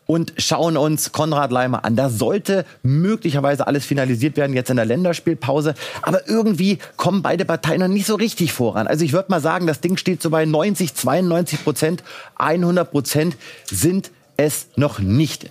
und 0.06 0.34
schauen 0.38 0.76
uns 0.76 1.12
Konrad 1.12 1.50
Leimer 1.50 1.84
an. 1.84 1.96
Da 1.96 2.10
sollte 2.10 2.64
möglicherweise 2.82 3.66
alles 3.66 3.86
finalisiert 3.86 4.36
werden 4.36 4.54
jetzt 4.54 4.70
in 4.70 4.76
der 4.76 4.84
Länderspielpause. 4.84 5.74
Aber 6.02 6.28
irgendwie 6.28 6.78
kommen 6.96 7.22
beide 7.22 7.44
Parteien 7.44 7.80
noch 7.80 7.88
nicht 7.88 8.06
so 8.06 8.14
richtig 8.14 8.52
voran. 8.52 8.86
Also 8.86 9.04
ich 9.04 9.12
würde 9.12 9.30
mal 9.30 9.40
sagen, 9.40 9.66
das 9.66 9.80
Ding 9.80 9.96
steht 9.96 10.22
so 10.22 10.30
bei 10.30 10.44
90, 10.44 10.94
92 10.94 11.64
Prozent. 11.64 12.04
100 12.36 12.90
Prozent 12.90 13.36
sind 13.64 14.10
es 14.36 14.66
noch 14.76 14.98
nicht. 14.98 15.50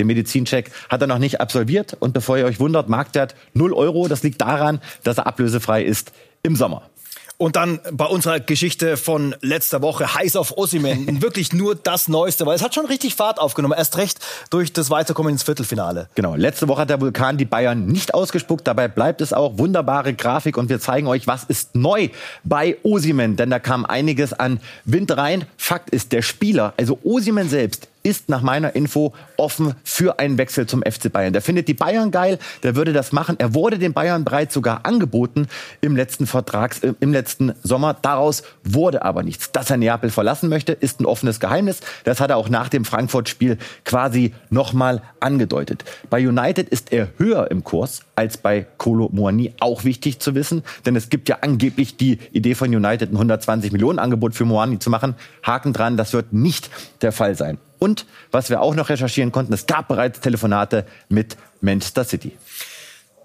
Den 0.00 0.06
Medizincheck 0.06 0.70
hat 0.88 1.02
er 1.02 1.06
noch 1.06 1.18
nicht 1.18 1.42
absolviert. 1.42 1.94
Und 2.00 2.14
bevor 2.14 2.38
ihr 2.38 2.46
euch 2.46 2.58
wundert, 2.58 2.88
Marktwert 2.88 3.34
0 3.52 3.74
Euro. 3.74 4.08
Das 4.08 4.22
liegt 4.22 4.40
daran, 4.40 4.80
dass 5.02 5.18
er 5.18 5.26
ablösefrei 5.26 5.84
ist 5.84 6.12
im 6.42 6.56
Sommer. 6.56 6.88
Und 7.36 7.56
dann 7.56 7.80
bei 7.90 8.04
unserer 8.04 8.38
Geschichte 8.38 8.98
von 8.98 9.34
letzter 9.40 9.80
Woche, 9.80 10.14
heiß 10.14 10.36
auf 10.36 10.58
Osimen, 10.58 11.22
wirklich 11.22 11.54
nur 11.54 11.74
das 11.74 12.06
Neueste, 12.06 12.44
weil 12.44 12.54
es 12.54 12.62
hat 12.62 12.74
schon 12.74 12.84
richtig 12.84 13.14
Fahrt 13.14 13.38
aufgenommen, 13.40 13.74
erst 13.76 13.96
recht 13.96 14.18
durch 14.50 14.74
das 14.74 14.90
Weiterkommen 14.90 15.32
ins 15.32 15.42
Viertelfinale. 15.42 16.10
Genau, 16.14 16.34
letzte 16.34 16.68
Woche 16.68 16.82
hat 16.82 16.90
der 16.90 17.00
Vulkan 17.00 17.38
die 17.38 17.46
Bayern 17.46 17.86
nicht 17.86 18.12
ausgespuckt, 18.12 18.66
dabei 18.66 18.88
bleibt 18.88 19.22
es 19.22 19.32
auch 19.32 19.56
wunderbare 19.56 20.12
Grafik 20.12 20.58
und 20.58 20.68
wir 20.68 20.80
zeigen 20.80 21.06
euch, 21.06 21.26
was 21.26 21.44
ist 21.44 21.74
neu 21.74 22.10
bei 22.44 22.76
Osimen, 22.82 23.36
denn 23.36 23.48
da 23.48 23.58
kam 23.58 23.86
einiges 23.86 24.34
an 24.34 24.60
Wind 24.84 25.16
rein. 25.16 25.46
Fakt 25.56 25.88
ist, 25.88 26.12
der 26.12 26.20
Spieler, 26.20 26.74
also 26.76 26.98
Osimen 27.04 27.48
selbst, 27.48 27.88
ist 28.02 28.28
nach 28.28 28.42
meiner 28.42 28.74
Info 28.74 29.12
offen 29.36 29.74
für 29.84 30.18
einen 30.18 30.38
Wechsel 30.38 30.66
zum 30.66 30.82
FC 30.82 31.12
Bayern. 31.12 31.32
Der 31.32 31.42
findet 31.42 31.68
die 31.68 31.74
Bayern 31.74 32.10
geil, 32.10 32.38
der 32.62 32.76
würde 32.76 32.92
das 32.92 33.12
machen. 33.12 33.36
Er 33.38 33.54
wurde 33.54 33.78
den 33.78 33.92
Bayern 33.92 34.24
bereits 34.24 34.54
sogar 34.54 34.86
angeboten 34.86 35.48
im 35.80 35.96
letzten 35.96 36.26
Vertrags, 36.26 36.80
äh, 36.80 36.94
im 37.00 37.12
letzten 37.12 37.52
Sommer. 37.62 37.94
Daraus 37.94 38.42
wurde 38.64 39.02
aber 39.02 39.22
nichts. 39.22 39.52
Dass 39.52 39.70
er 39.70 39.76
Neapel 39.76 40.10
verlassen 40.10 40.48
möchte, 40.48 40.72
ist 40.72 41.00
ein 41.00 41.06
offenes 41.06 41.40
Geheimnis. 41.40 41.80
Das 42.04 42.20
hat 42.20 42.30
er 42.30 42.36
auch 42.36 42.48
nach 42.48 42.68
dem 42.68 42.84
Frankfurt-Spiel 42.84 43.58
quasi 43.84 44.34
nochmal 44.48 45.02
angedeutet. 45.20 45.84
Bei 46.08 46.26
United 46.26 46.68
ist 46.68 46.92
er 46.92 47.08
höher 47.18 47.50
im 47.50 47.64
Kurs 47.64 48.02
als 48.16 48.36
bei 48.36 48.66
Kolo 48.78 49.08
Moani. 49.12 49.54
Auch 49.60 49.84
wichtig 49.84 50.20
zu 50.20 50.34
wissen, 50.34 50.62
denn 50.86 50.96
es 50.96 51.08
gibt 51.10 51.28
ja 51.28 51.38
angeblich 51.42 51.96
die 51.96 52.18
Idee 52.32 52.54
von 52.54 52.74
United, 52.74 53.10
ein 53.10 53.16
120 53.16 53.72
Millionen 53.72 53.98
Angebot 53.98 54.34
für 54.34 54.44
Moani 54.44 54.78
zu 54.78 54.90
machen. 54.90 55.14
Haken 55.42 55.72
dran, 55.72 55.96
das 55.96 56.12
wird 56.12 56.32
nicht 56.32 56.70
der 57.02 57.12
Fall 57.12 57.34
sein. 57.34 57.58
Und 57.80 58.06
was 58.30 58.48
wir 58.50 58.60
auch 58.60 58.76
noch 58.76 58.88
recherchieren 58.88 59.32
konnten, 59.32 59.52
es 59.52 59.66
gab 59.66 59.88
bereits 59.88 60.20
Telefonate 60.20 60.86
mit 61.08 61.36
Manchester 61.60 62.04
City. 62.04 62.36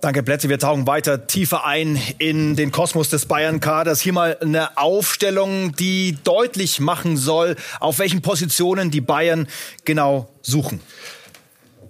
Danke, 0.01 0.23
Plätze. 0.23 0.49
Wir 0.49 0.59
tauchen 0.59 0.87
weiter 0.87 1.27
tiefer 1.27 1.65
ein 1.65 1.99
in 2.19 2.55
den 2.55 2.71
Kosmos 2.71 3.09
des 3.09 3.25
Bayern-Kaders. 3.25 4.01
Hier 4.01 4.13
mal 4.13 4.37
eine 4.39 4.77
Aufstellung, 4.77 5.75
die 5.75 6.17
deutlich 6.23 6.79
machen 6.79 7.17
soll, 7.17 7.55
auf 7.79 7.99
welchen 7.99 8.21
Positionen 8.21 8.91
die 8.91 9.01
Bayern 9.01 9.47
genau 9.83 10.29
suchen. 10.41 10.79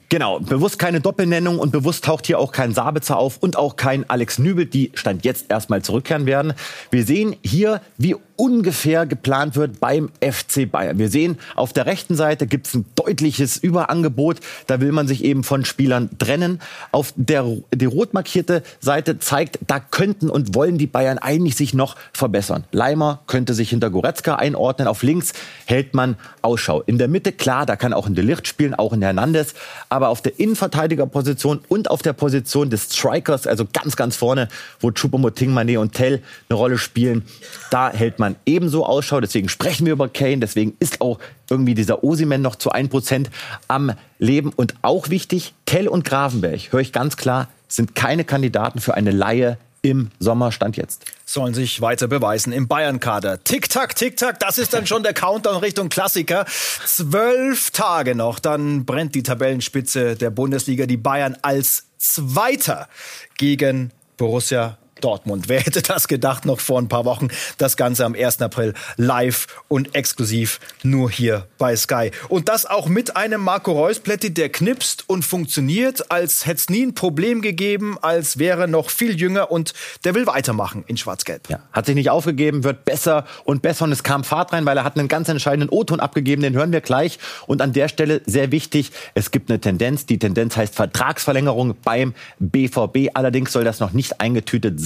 Genau, 0.10 0.39
bewusst 0.39 0.77
keine 0.77 1.01
Doppelnennung 1.01 1.57
und 1.57 1.72
bewusst 1.72 2.05
taucht 2.05 2.27
hier 2.27 2.39
auch 2.39 2.51
kein 2.51 2.74
Sabitzer 2.74 3.17
auf 3.17 3.38
und 3.39 3.57
auch 3.57 3.75
kein 3.75 4.07
Alex 4.07 4.38
Nübel, 4.38 4.67
die 4.67 4.91
Stand 4.93 5.25
jetzt 5.25 5.48
erstmal 5.50 5.81
zurückkehren 5.81 6.27
werden. 6.27 6.53
Wir 6.91 7.03
sehen 7.03 7.36
hier, 7.43 7.81
wie 7.98 8.15
ungefähr 8.38 9.06
geplant 9.06 9.56
wird 9.56 9.80
beim 9.80 10.10
FC 10.22 10.70
Bayern. 10.70 10.98
Wir 10.98 11.10
sehen, 11.10 11.38
auf 11.56 11.74
der 11.74 11.86
rechten 11.86 12.15
Seite 12.15 12.48
gibt 12.48 12.68
es 12.68 12.74
ein 12.74 12.86
deutliches 12.96 13.58
Überangebot. 13.58 14.38
Da 14.68 14.82
will 14.82 14.92
man 14.92 15.08
sich 15.08 15.24
eben 15.24 15.44
von 15.44 15.65
Spielern 15.65 16.10
trennen. 16.20 16.60
Auf 16.92 17.13
der 17.15 17.46
die 17.74 17.86
rot 17.86 18.13
markierte 18.13 18.63
Seite 18.80 19.20
zeigt, 19.20 19.60
da 19.68 19.80
könnten 19.80 20.30
und 20.30 20.56
wollen 20.56 20.77
die 20.77 20.88
Bayern 20.88 21.18
eigentlich 21.18 21.56
sich 21.56 21.74
noch 21.74 21.96
verbessern. 22.13 22.63
Leimer 22.72 23.22
könnte 23.27 23.54
sich 23.54 23.70
hinter 23.70 23.89
Goretzka 23.89 24.36
einordnen. 24.36 24.88
Auf 24.88 25.04
links 25.04 25.34
hält 25.65 25.94
man 25.94 26.18
Ausschau. 26.42 26.82
In 26.82 26.98
der 26.98 27.08
Mitte, 27.08 27.32
klar, 27.32 27.65
da 27.65 27.75
kann 27.75 27.94
auch 27.94 28.08
ein 28.08 28.15
Delicht 28.15 28.48
spielen, 28.48 28.74
auch 28.74 28.94
ein 28.94 29.01
Hernandez. 29.01 29.54
Aber 29.89 30.10
auf 30.10 30.22
der 30.22 30.39
Innenverteidigerposition 30.39 31.62
und 31.68 31.89
auf 31.89 32.01
der 32.01 32.13
Position 32.13 32.70
des 32.70 32.96
Strikers, 32.96 33.48
also 33.48 33.65
ganz, 33.72 33.96
ganz 33.96 34.15
vorne, 34.15 34.48
wo 34.80 34.89
Choupo-Moting, 34.89 35.54
Mané 35.54 35.77
und 35.77 35.94
Tell 35.94 36.22
eine 36.50 36.58
Rolle 36.58 36.77
spielen, 36.77 37.24
da 37.70 37.92
hält 37.92 38.20
man 38.20 38.25
man 38.25 38.36
ebenso 38.46 38.86
ausschaut. 38.86 39.24
Deswegen 39.24 39.50
sprechen 39.50 39.86
wir 39.86 39.94
über 39.94 40.10
Kane. 40.10 40.39
Deswegen 40.39 40.75
ist 40.79 41.01
auch 41.01 41.20
irgendwie 41.50 41.75
dieser 41.75 42.03
Osimen 42.03 42.41
noch 42.41 42.55
zu 42.55 42.72
1% 42.72 43.27
am 43.67 43.94
Leben. 44.17 44.51
Und 44.55 44.74
auch 44.82 45.10
wichtig, 45.10 45.53
Tell 45.65 45.88
und 45.88 46.05
Gravenberg, 46.05 46.72
höre 46.72 46.79
ich 46.79 46.91
ganz 46.91 47.17
klar, 47.17 47.48
sind 47.67 47.94
keine 47.94 48.24
Kandidaten 48.24 48.79
für 48.79 48.96
eine 48.96 49.12
Laie 49.12 49.58
im 49.84 50.10
Sommer 50.17 50.51
stand 50.51 50.77
jetzt. 50.77 51.05
Sollen 51.25 51.53
sich 51.53 51.79
weiter 51.79 52.08
beweisen 52.08 52.51
im 52.51 52.67
Bayern-Kader. 52.67 53.44
Tick-Tack, 53.44 53.96
Tick-Tack, 53.96 54.39
das 54.39 54.58
ist 54.58 54.74
dann 54.74 54.88
schon 54.88 55.03
der 55.03 55.13
Countdown 55.13 55.58
Richtung 55.58 55.89
Klassiker. 55.89 56.46
Zwölf 56.48 57.70
Tage 57.70 58.15
noch, 58.15 58.39
dann 58.39 58.86
brennt 58.86 59.13
die 59.13 59.22
Tabellenspitze 59.22 60.15
der 60.15 60.32
Bundesliga. 60.32 60.88
Die 60.88 60.98
Bayern 60.98 61.38
als 61.44 61.86
Zweiter 62.00 62.89
gegen 63.38 63.91
Borussia 64.17 64.79
Dortmund. 65.02 65.50
Wer 65.50 65.60
hätte 65.60 65.82
das 65.82 66.08
gedacht 66.08 66.46
noch 66.46 66.60
vor 66.60 66.82
ein 66.82 66.88
paar 66.88 67.06
Wochen? 67.06 67.28
Das 67.58 67.78
Ganze 67.78 68.06
am 68.06 68.16
1. 68.16 68.42
April 68.42 68.74
live 68.98 69.48
und 69.68 69.94
exklusiv 69.94 70.60
nur 70.84 71.12
hier 71.12 71.48
bei 71.58 71.75
Sky. 71.75 72.12
Und 72.30 72.50
das 72.50 72.66
auch 72.66 72.88
mit 72.88 73.16
einem 73.16 73.42
Marco 73.42 73.74
Reus-Plätti, 73.74 74.34
der 74.34 74.50
knipst 74.50 75.04
und 75.08 75.24
funktioniert, 75.24 76.12
als 76.12 76.46
hätte 76.46 76.58
es 76.58 76.70
nie 76.70 76.84
ein 76.84 76.96
Problem 76.96 77.42
gegeben, 77.42 77.98
als 78.02 78.40
wäre 78.40 78.68
noch 78.68 78.90
viel 78.90 79.20
jünger 79.20 79.52
und 79.52 79.74
der 80.06 80.16
will 80.16 80.28
weitermachen 80.28 80.84
in 80.88 80.98
Schwarz-Gelb. 80.98 81.50
Ja, 81.50 81.60
hat 81.72 81.86
sich 81.86 81.96
nicht 81.96 82.10
aufgegeben, 82.10 82.64
wird 82.64 82.86
besser 82.86 83.25
und 83.44 83.62
besser 83.62 83.86
und 83.86 83.92
es 83.92 84.04
kam 84.04 84.24
Fahrt 84.24 84.54
rein, 84.54 84.66
weil 84.66 84.78
er 84.78 84.84
hat 84.84 84.98
einen 84.98 85.08
ganz 85.08 85.30
entscheidenden 85.30 85.70
O-Ton 85.70 86.00
abgegeben, 86.00 86.42
den 86.42 86.54
hören 86.54 86.72
wir 86.72 86.82
gleich. 86.82 87.20
Und 87.48 87.62
an 87.62 87.74
der 87.74 87.90
Stelle 87.90 88.22
sehr 88.25 88.52
wichtig, 88.52 88.92
es 89.14 89.32
gibt 89.32 89.50
eine 89.50 89.60
Tendenz, 89.60 90.06
die 90.06 90.20
Tendenz 90.20 90.58
heißt 90.58 90.74
Vertragsverlängerung 90.74 91.75
beim 91.84 92.14
BVB. 92.40 93.10
Allerdings 93.14 93.52
soll 93.52 93.64
das 93.64 93.80
noch 93.80 93.92
nicht 93.92 94.20
eingetütet 94.22 94.80
sein 94.80 94.85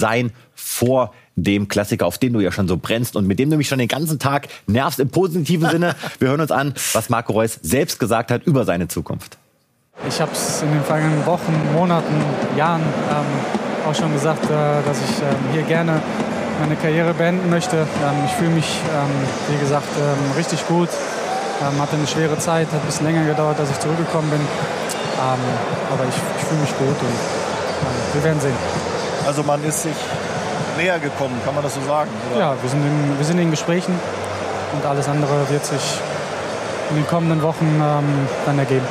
vor 0.54 1.12
dem 1.36 1.68
Klassiker, 1.68 2.06
auf 2.06 2.18
den 2.18 2.32
du 2.32 2.40
ja 2.40 2.52
schon 2.52 2.68
so 2.68 2.76
brennst 2.76 3.16
und 3.16 3.26
mit 3.26 3.38
dem 3.38 3.50
du 3.50 3.56
mich 3.56 3.68
schon 3.68 3.78
den 3.78 3.88
ganzen 3.88 4.18
Tag 4.18 4.48
nervst 4.66 5.00
im 5.00 5.08
positiven 5.08 5.68
Sinne. 5.70 5.94
Wir 6.18 6.28
hören 6.28 6.40
uns 6.40 6.50
an, 6.50 6.74
was 6.92 7.08
Marco 7.08 7.32
Reus 7.32 7.58
selbst 7.62 7.98
gesagt 7.98 8.30
hat 8.30 8.44
über 8.44 8.64
seine 8.64 8.88
Zukunft. 8.88 9.38
Ich 10.08 10.20
habe 10.20 10.32
es 10.32 10.62
in 10.62 10.70
den 10.70 10.82
vergangenen 10.82 11.24
Wochen, 11.26 11.52
Monaten, 11.74 12.14
Jahren 12.56 12.80
ähm, 12.80 13.86
auch 13.86 13.94
schon 13.94 14.12
gesagt, 14.12 14.44
äh, 14.44 14.48
dass 14.86 14.98
ich 14.98 15.18
ähm, 15.22 15.52
hier 15.52 15.62
gerne 15.62 16.00
meine 16.60 16.76
Karriere 16.76 17.14
beenden 17.14 17.50
möchte. 17.50 17.76
Ähm, 17.76 18.24
ich 18.24 18.32
fühle 18.32 18.50
mich, 18.50 18.78
ähm, 18.94 19.54
wie 19.54 19.58
gesagt, 19.58 19.88
ähm, 19.98 20.36
richtig 20.36 20.66
gut. 20.68 20.88
Ähm, 21.60 21.80
hatte 21.80 21.96
eine 21.96 22.06
schwere 22.06 22.38
Zeit, 22.38 22.68
hat 22.68 22.80
ein 22.80 22.86
bisschen 22.86 23.06
länger 23.06 23.26
gedauert, 23.26 23.58
dass 23.58 23.70
ich 23.70 23.78
zurückgekommen 23.78 24.30
bin. 24.30 24.40
aber 25.20 26.04
ich, 26.08 26.16
ich 26.38 26.44
fühle 26.46 26.60
mich 26.62 26.78
gut 26.78 26.88
und 26.88 28.14
wir 28.14 28.24
werden 28.24 28.40
sehen. 28.40 28.89
Also 29.26 29.42
man 29.42 29.62
ist 29.64 29.82
sich 29.82 29.96
näher 30.76 30.98
gekommen, 30.98 31.40
kann 31.44 31.54
man 31.54 31.62
das 31.62 31.74
so 31.74 31.80
sagen? 31.82 32.10
Oder? 32.30 32.40
Ja, 32.40 32.56
wir 32.60 32.70
sind, 32.70 32.84
in, 32.84 33.18
wir 33.18 33.24
sind 33.24 33.38
in 33.38 33.50
Gesprächen 33.50 33.94
und 34.72 34.86
alles 34.86 35.08
andere 35.08 35.48
wird 35.50 35.64
sich 35.64 35.82
in 36.90 36.96
den 36.96 37.06
kommenden 37.06 37.42
Wochen 37.42 37.80
ähm, 37.82 38.28
dann 38.46 38.58
ergeben. 38.58 38.86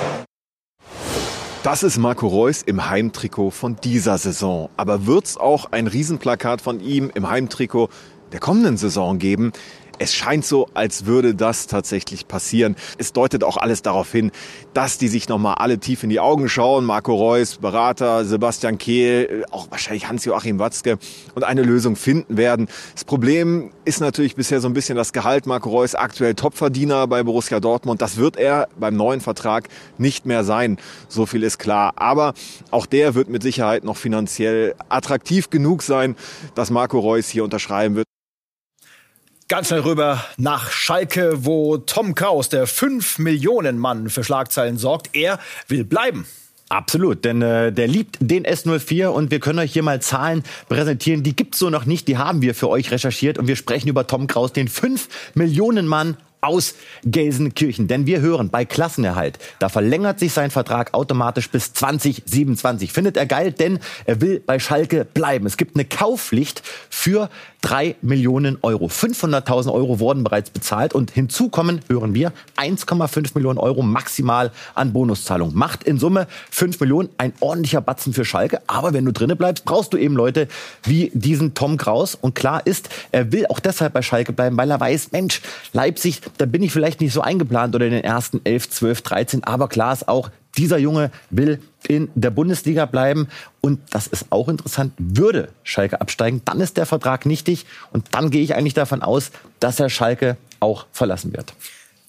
Das 1.63 1.83
ist 1.83 1.97
Marco 1.97 2.27
Reus 2.27 2.61
im 2.61 2.89
Heimtrikot 2.89 3.51
von 3.51 3.75
dieser 3.75 4.17
Saison. 4.17 4.69
Aber 4.77 5.05
wird 5.05 5.25
es 5.25 5.37
auch 5.37 5.71
ein 5.71 5.87
Riesenplakat 5.87 6.61
von 6.61 6.79
ihm 6.79 7.11
im 7.13 7.29
Heimtrikot 7.29 7.89
der 8.31 8.39
kommenden 8.39 8.77
Saison 8.77 9.19
geben? 9.19 9.51
Es 10.01 10.15
scheint 10.15 10.45
so, 10.45 10.67
als 10.73 11.05
würde 11.05 11.35
das 11.35 11.67
tatsächlich 11.67 12.25
passieren. 12.25 12.77
Es 12.97 13.11
deutet 13.11 13.43
auch 13.43 13.57
alles 13.57 13.81
darauf 13.81 14.09
hin, 14.09 14.31
dass 14.73 14.97
die 14.97 15.09
sich 15.09 15.27
nochmal 15.27 15.55
alle 15.55 15.77
tief 15.77 16.03
in 16.03 16.09
die 16.09 16.21
Augen 16.21 16.47
schauen. 16.47 16.85
Marco 16.85 17.13
Reus, 17.13 17.57
Berater, 17.57 18.23
Sebastian 18.23 18.77
Kehl, 18.77 19.43
auch 19.51 19.69
wahrscheinlich 19.69 20.07
Hans-Joachim 20.07 20.57
Watzke 20.57 20.99
und 21.35 21.43
eine 21.43 21.63
Lösung 21.63 21.97
finden 21.97 22.37
werden. 22.37 22.69
Das 22.93 23.03
Problem 23.03 23.71
ist 23.83 23.99
natürlich 23.99 24.37
bisher 24.37 24.61
so 24.61 24.69
ein 24.69 24.73
bisschen 24.73 24.95
das 24.95 25.11
Gehalt. 25.11 25.45
Marco 25.45 25.69
Reus 25.69 25.95
aktuell 25.95 26.33
Topverdiener 26.33 27.05
bei 27.07 27.21
Borussia 27.23 27.59
Dortmund. 27.59 28.01
Das 28.01 28.15
wird 28.15 28.37
er 28.37 28.69
beim 28.79 28.95
neuen 28.95 29.19
Vertrag 29.19 29.67
nicht 29.97 30.25
mehr 30.25 30.45
sein. 30.45 30.77
So 31.09 31.25
viel 31.25 31.43
ist 31.43 31.59
klar. 31.59 31.91
Aber 31.97 32.35
auch 32.71 32.85
der 32.85 33.15
wird 33.15 33.27
mit 33.27 33.43
Sicherheit 33.43 33.83
noch 33.83 33.97
finanziell 33.97 34.75
attraktiv 34.87 35.49
genug 35.49 35.83
sein, 35.83 36.15
dass 36.55 36.69
Marco 36.69 36.99
Reus 36.99 37.27
hier 37.27 37.43
unterschreiben 37.43 37.95
wird. 37.95 38.08
Ganz 39.49 39.69
schnell 39.69 39.79
rüber 39.79 40.23
nach 40.37 40.69
Schalke, 40.69 41.43
wo 41.43 41.77
Tom 41.77 42.13
Kraus, 42.13 42.49
der 42.49 42.67
5 42.67 43.17
Millionen 43.17 43.79
Mann 43.79 44.11
für 44.11 44.23
Schlagzeilen 44.23 44.77
sorgt. 44.77 45.15
Er 45.15 45.39
will 45.67 45.85
bleiben. 45.85 46.27
Absolut, 46.69 47.25
denn 47.25 47.41
äh, 47.41 47.73
der 47.73 47.87
liebt 47.87 48.19
den 48.19 48.45
S04 48.45 49.07
und 49.07 49.31
wir 49.31 49.39
können 49.39 49.57
euch 49.57 49.73
hier 49.73 49.81
mal 49.81 50.03
Zahlen 50.03 50.43
präsentieren. 50.67 51.23
Die 51.23 51.35
gibt's 51.35 51.57
so 51.57 51.71
noch 51.71 51.85
nicht, 51.85 52.07
die 52.07 52.19
haben 52.19 52.43
wir 52.43 52.53
für 52.53 52.69
euch 52.69 52.91
recherchiert 52.91 53.39
und 53.39 53.47
wir 53.47 53.55
sprechen 53.55 53.89
über 53.89 54.05
Tom 54.05 54.27
Kraus, 54.27 54.53
den 54.53 54.67
5 54.67 55.07
Millionen 55.33 55.87
Mann 55.87 56.17
aus 56.41 56.75
Gelsenkirchen. 57.03 57.87
Denn 57.87 58.05
wir 58.05 58.21
hören, 58.21 58.49
bei 58.49 58.65
Klassenerhalt, 58.65 59.39
da 59.59 59.69
verlängert 59.69 60.19
sich 60.19 60.33
sein 60.33 60.51
Vertrag 60.51 60.93
automatisch 60.93 61.49
bis 61.49 61.73
2027. 61.73 62.91
Findet 62.91 63.17
er 63.17 63.25
geil, 63.25 63.51
denn 63.51 63.79
er 64.05 64.21
will 64.21 64.41
bei 64.45 64.59
Schalke 64.59 65.05
bleiben. 65.05 65.45
Es 65.45 65.57
gibt 65.57 65.75
eine 65.75 65.85
Kaufpflicht 65.85 66.61
für 66.89 67.29
drei 67.61 67.95
Millionen 68.01 68.57
Euro. 68.61 68.87
500.000 68.87 69.71
Euro 69.71 69.99
wurden 69.99 70.23
bereits 70.23 70.49
bezahlt 70.49 70.93
und 70.93 71.11
hinzu 71.11 71.49
kommen, 71.49 71.81
hören 71.87 72.13
wir, 72.13 72.31
1,5 72.57 73.31
Millionen 73.35 73.59
Euro 73.59 73.81
maximal 73.81 74.51
an 74.75 74.93
Bonuszahlung. 74.93 75.53
Macht 75.53 75.83
in 75.83 75.99
Summe 75.99 76.27
5 76.51 76.79
Millionen, 76.79 77.09
ein 77.17 77.33
ordentlicher 77.39 77.81
Batzen 77.81 78.13
für 78.13 78.25
Schalke. 78.25 78.61
Aber 78.67 78.93
wenn 78.93 79.05
du 79.05 79.11
drinnen 79.11 79.37
bleibst, 79.37 79.65
brauchst 79.65 79.93
du 79.93 79.97
eben 79.97 80.15
Leute 80.15 80.47
wie 80.83 81.11
diesen 81.13 81.53
Tom 81.53 81.77
Kraus. 81.77 82.15
Und 82.15 82.35
klar 82.35 82.65
ist, 82.65 82.89
er 83.11 83.31
will 83.31 83.45
auch 83.47 83.59
deshalb 83.59 83.93
bei 83.93 84.01
Schalke 84.01 84.33
bleiben, 84.33 84.57
weil 84.57 84.71
er 84.71 84.79
weiß, 84.79 85.11
Mensch, 85.11 85.41
Leipzig 85.73 86.21
da 86.37 86.45
bin 86.45 86.63
ich 86.63 86.71
vielleicht 86.71 87.01
nicht 87.01 87.13
so 87.13 87.21
eingeplant 87.21 87.75
oder 87.75 87.85
in 87.85 87.91
den 87.91 88.03
ersten 88.03 88.41
11, 88.43 88.69
12, 88.69 89.01
13. 89.01 89.43
Aber 89.43 89.67
klar 89.67 89.93
ist 89.93 90.07
auch, 90.07 90.29
dieser 90.57 90.77
Junge 90.77 91.11
will 91.29 91.59
in 91.87 92.09
der 92.15 92.29
Bundesliga 92.29 92.85
bleiben. 92.85 93.27
Und 93.61 93.79
das 93.91 94.07
ist 94.07 94.27
auch 94.31 94.49
interessant. 94.49 94.93
Würde 94.97 95.49
Schalke 95.63 96.01
absteigen, 96.01 96.41
dann 96.45 96.59
ist 96.59 96.77
der 96.77 96.85
Vertrag 96.85 97.25
nichtig. 97.25 97.65
Und 97.91 98.07
dann 98.11 98.29
gehe 98.29 98.43
ich 98.43 98.55
eigentlich 98.55 98.73
davon 98.73 99.01
aus, 99.01 99.31
dass 99.59 99.79
er 99.79 99.89
Schalke 99.89 100.37
auch 100.59 100.85
verlassen 100.91 101.33
wird. 101.33 101.53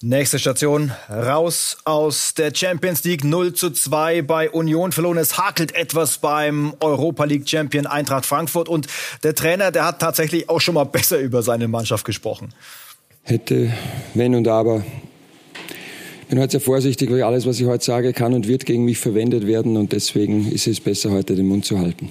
Nächste 0.03 0.39
Station, 0.39 0.91
raus 1.11 1.77
aus 1.85 2.33
der 2.33 2.55
Champions 2.55 3.03
League 3.03 3.23
0 3.23 3.53
zu 3.53 3.69
2 3.69 4.23
bei 4.23 4.49
Union 4.49 4.91
verloren. 4.91 5.19
Es 5.19 5.37
hakelt 5.37 5.75
etwas 5.75 6.17
beim 6.17 6.73
Europa 6.79 7.23
League 7.25 7.47
Champion 7.47 7.85
Eintracht 7.85 8.25
Frankfurt 8.25 8.67
und 8.67 8.87
der 9.21 9.35
Trainer, 9.35 9.69
der 9.69 9.85
hat 9.85 9.99
tatsächlich 9.99 10.49
auch 10.49 10.59
schon 10.59 10.73
mal 10.73 10.83
besser 10.91 11.19
über 11.19 11.43
seine 11.43 11.67
Mannschaft 11.67 12.03
gesprochen 12.03 12.51
hätte, 13.23 13.71
wenn 14.13 14.35
und 14.35 14.47
aber. 14.47 14.83
Ich 16.31 16.33
bin 16.33 16.41
heute 16.41 16.51
sehr 16.51 16.61
vorsichtig, 16.61 17.11
weil 17.11 17.23
alles, 17.23 17.45
was 17.45 17.59
ich 17.59 17.65
heute 17.65 17.83
sage, 17.83 18.13
kann 18.13 18.33
und 18.33 18.47
wird 18.47 18.65
gegen 18.65 18.85
mich 18.85 18.99
verwendet 18.99 19.47
werden 19.47 19.75
und 19.75 19.91
deswegen 19.91 20.49
ist 20.49 20.65
es 20.65 20.79
besser, 20.79 21.11
heute 21.11 21.35
den 21.35 21.45
Mund 21.45 21.65
zu 21.65 21.77
halten. 21.77 22.09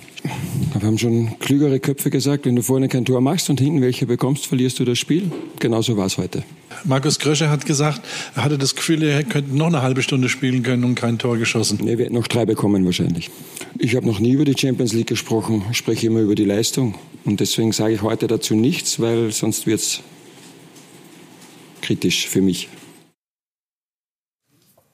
Wir 0.74 0.82
haben 0.82 0.98
schon 0.98 1.38
klügere 1.38 1.80
Köpfe 1.80 2.10
gesagt, 2.10 2.44
wenn 2.44 2.54
du 2.54 2.60
vorne 2.60 2.88
kein 2.88 3.06
Tor 3.06 3.22
machst 3.22 3.48
und 3.48 3.60
hinten 3.60 3.80
welche 3.80 4.04
bekommst, 4.04 4.44
verlierst 4.44 4.78
du 4.78 4.84
das 4.84 4.98
Spiel. 4.98 5.32
Genauso 5.58 5.96
war 5.96 6.04
es 6.04 6.18
heute. 6.18 6.42
Markus 6.84 7.18
Krösche 7.18 7.48
hat 7.48 7.64
gesagt, 7.64 8.02
er 8.34 8.44
hatte 8.44 8.58
das 8.58 8.74
Gefühl, 8.74 9.02
er 9.04 9.24
könnte 9.24 9.56
noch 9.56 9.68
eine 9.68 9.80
halbe 9.80 10.02
Stunde 10.02 10.28
spielen 10.28 10.62
können 10.62 10.84
und 10.84 10.96
kein 10.96 11.18
Tor 11.18 11.38
geschossen. 11.38 11.88
Er 11.88 11.96
wird 11.96 12.12
noch 12.12 12.26
drei 12.26 12.44
bekommen 12.44 12.84
wahrscheinlich. 12.84 13.30
Ich 13.78 13.96
habe 13.96 14.06
noch 14.06 14.20
nie 14.20 14.32
über 14.32 14.44
die 14.44 14.54
Champions 14.54 14.92
League 14.92 15.06
gesprochen, 15.06 15.64
ich 15.70 15.78
spreche 15.78 16.08
immer 16.08 16.20
über 16.20 16.34
die 16.34 16.44
Leistung. 16.44 16.94
Und 17.24 17.40
deswegen 17.40 17.72
sage 17.72 17.94
ich 17.94 18.02
heute 18.02 18.26
dazu 18.26 18.54
nichts, 18.54 19.00
weil 19.00 19.32
sonst 19.32 19.66
wird 19.66 19.80
es 19.80 20.00
kritisch 21.80 22.28
für 22.28 22.42
mich. 22.42 22.68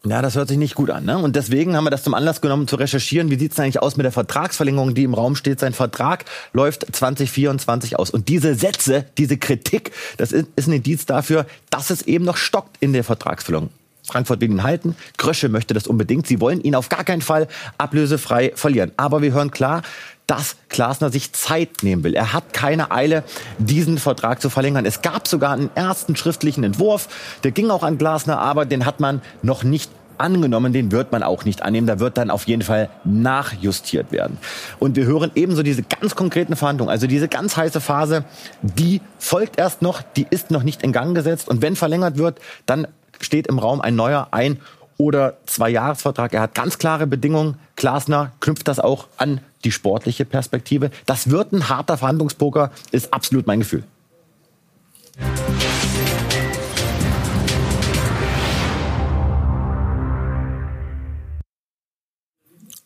Ja, 0.08 0.22
das 0.22 0.36
hört 0.36 0.48
sich 0.48 0.58
nicht 0.58 0.76
gut 0.76 0.90
an. 0.90 1.04
Ne? 1.04 1.18
Und 1.18 1.34
deswegen 1.34 1.76
haben 1.76 1.84
wir 1.84 1.90
das 1.90 2.04
zum 2.04 2.14
Anlass 2.14 2.40
genommen, 2.40 2.68
zu 2.68 2.76
recherchieren, 2.76 3.30
wie 3.30 3.38
sieht 3.38 3.52
es 3.52 3.58
eigentlich 3.58 3.82
aus 3.82 3.96
mit 3.96 4.04
der 4.04 4.12
Vertragsverlängerung, 4.12 4.94
die 4.94 5.02
im 5.02 5.14
Raum 5.14 5.34
steht. 5.34 5.58
Sein 5.58 5.72
Vertrag 5.72 6.24
läuft 6.52 6.86
2024 6.94 7.98
aus. 7.98 8.10
Und 8.10 8.28
diese 8.28 8.54
Sätze, 8.54 9.06
diese 9.18 9.36
Kritik, 9.36 9.90
das 10.16 10.30
ist, 10.30 10.48
ist 10.54 10.68
ein 10.68 10.74
Indiz 10.74 11.06
dafür, 11.06 11.46
dass 11.70 11.90
es 11.90 12.02
eben 12.02 12.24
noch 12.24 12.36
stockt 12.36 12.76
in 12.80 12.92
der 12.92 13.02
Vertragsverlängerung. 13.02 13.72
Frankfurt 14.04 14.40
will 14.40 14.50
ihn 14.50 14.62
halten. 14.62 14.94
Krösche 15.16 15.48
möchte 15.48 15.74
das 15.74 15.88
unbedingt. 15.88 16.28
Sie 16.28 16.40
wollen 16.40 16.60
ihn 16.60 16.76
auf 16.76 16.88
gar 16.88 17.02
keinen 17.02 17.22
Fall 17.22 17.48
ablösefrei 17.76 18.52
verlieren. 18.54 18.92
Aber 18.96 19.20
wir 19.20 19.32
hören 19.32 19.50
klar, 19.50 19.82
dass 20.26 20.56
Glasner 20.68 21.10
sich 21.10 21.32
Zeit 21.32 21.82
nehmen 21.82 22.02
will. 22.04 22.14
Er 22.14 22.32
hat 22.32 22.52
keine 22.52 22.90
Eile, 22.90 23.22
diesen 23.58 23.98
Vertrag 23.98 24.40
zu 24.40 24.50
verlängern. 24.50 24.84
Es 24.84 25.02
gab 25.02 25.28
sogar 25.28 25.52
einen 25.52 25.70
ersten 25.74 26.16
schriftlichen 26.16 26.64
Entwurf, 26.64 27.08
der 27.44 27.52
ging 27.52 27.70
auch 27.70 27.82
an 27.82 27.98
Glasner, 27.98 28.38
aber 28.38 28.66
den 28.66 28.86
hat 28.86 29.00
man 29.00 29.22
noch 29.42 29.62
nicht 29.62 29.90
angenommen, 30.18 30.72
den 30.72 30.92
wird 30.92 31.12
man 31.12 31.22
auch 31.22 31.44
nicht 31.44 31.62
annehmen. 31.62 31.86
Da 31.86 31.98
wird 32.00 32.16
dann 32.16 32.30
auf 32.30 32.46
jeden 32.46 32.62
Fall 32.62 32.88
nachjustiert 33.04 34.12
werden. 34.12 34.38
Und 34.78 34.96
wir 34.96 35.04
hören 35.04 35.30
ebenso 35.34 35.62
diese 35.62 35.82
ganz 35.82 36.14
konkreten 36.14 36.56
Verhandlungen, 36.56 36.90
also 36.90 37.06
diese 37.06 37.28
ganz 37.28 37.56
heiße 37.56 37.80
Phase, 37.80 38.24
die 38.62 39.00
folgt 39.18 39.58
erst 39.58 39.82
noch, 39.82 40.02
die 40.02 40.26
ist 40.28 40.50
noch 40.50 40.62
nicht 40.62 40.82
in 40.82 40.92
Gang 40.92 41.14
gesetzt. 41.14 41.48
Und 41.48 41.62
wenn 41.62 41.76
verlängert 41.76 42.18
wird, 42.18 42.40
dann 42.64 42.86
steht 43.20 43.46
im 43.46 43.58
Raum 43.58 43.80
ein 43.80 43.94
neuer 43.96 44.28
ein 44.30 44.60
oder 44.98 45.34
zwei 45.46 45.68
Jahresvertrag. 45.70 46.32
Er 46.32 46.40
hat 46.40 46.54
ganz 46.54 46.78
klare 46.78 47.06
Bedingungen. 47.06 47.58
Glasner 47.76 48.32
knüpft 48.40 48.66
das 48.68 48.80
auch 48.80 49.08
an 49.18 49.40
die 49.66 49.72
sportliche 49.72 50.24
Perspektive. 50.24 50.90
Das 51.04 51.28
wird 51.28 51.52
ein 51.52 51.68
harter 51.68 51.98
Verhandlungspoker, 51.98 52.70
ist 52.92 53.12
absolut 53.12 53.46
mein 53.46 53.58
Gefühl. 53.58 53.82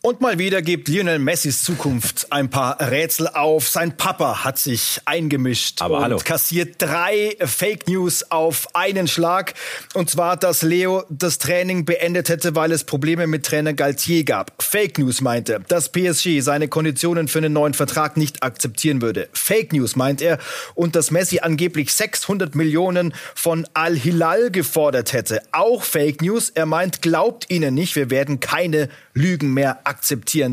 Und 0.03 0.19
mal 0.19 0.39
wieder 0.39 0.63
gibt 0.63 0.87
Lionel 0.87 1.19
Messis 1.19 1.61
Zukunft 1.61 2.25
ein 2.31 2.49
paar 2.49 2.79
Rätsel 2.89 3.27
auf. 3.27 3.69
Sein 3.69 3.97
Papa 3.97 4.43
hat 4.43 4.57
sich 4.57 4.99
eingemischt 5.05 5.79
Aber 5.79 5.97
und 5.97 6.03
hallo. 6.03 6.17
kassiert 6.23 6.77
drei 6.79 7.37
Fake 7.39 7.87
News 7.87 8.31
auf 8.31 8.67
einen 8.73 9.07
Schlag. 9.07 9.53
Und 9.93 10.09
zwar, 10.09 10.37
dass 10.37 10.63
Leo 10.63 11.03
das 11.09 11.37
Training 11.37 11.85
beendet 11.85 12.29
hätte, 12.29 12.55
weil 12.55 12.71
es 12.71 12.83
Probleme 12.83 13.27
mit 13.27 13.45
Trainer 13.45 13.73
Galtier 13.73 14.23
gab. 14.23 14.63
Fake 14.63 14.97
News 14.97 15.21
meinte, 15.21 15.61
dass 15.67 15.91
PSG 15.91 16.39
seine 16.41 16.67
Konditionen 16.67 17.27
für 17.27 17.37
einen 17.37 17.53
neuen 17.53 17.75
Vertrag 17.75 18.17
nicht 18.17 18.41
akzeptieren 18.41 19.03
würde. 19.03 19.29
Fake 19.33 19.71
News 19.71 19.95
meint 19.95 20.23
er. 20.23 20.39
Und 20.73 20.95
dass 20.95 21.11
Messi 21.11 21.41
angeblich 21.41 21.93
600 21.93 22.55
Millionen 22.55 23.13
von 23.35 23.67
Al-Hilal 23.75 24.49
gefordert 24.49 25.13
hätte. 25.13 25.43
Auch 25.51 25.83
Fake 25.83 26.23
News. 26.23 26.49
Er 26.49 26.65
meint, 26.65 27.03
glaubt 27.03 27.51
ihnen 27.51 27.75
nicht, 27.75 27.95
wir 27.95 28.09
werden 28.09 28.39
keine 28.39 28.89
Lügen 29.13 29.53
mehr 29.53 29.73
akzeptieren. 29.83 29.90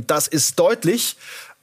Das 0.06 0.28
ist 0.28 0.58
deutlich. 0.58 1.16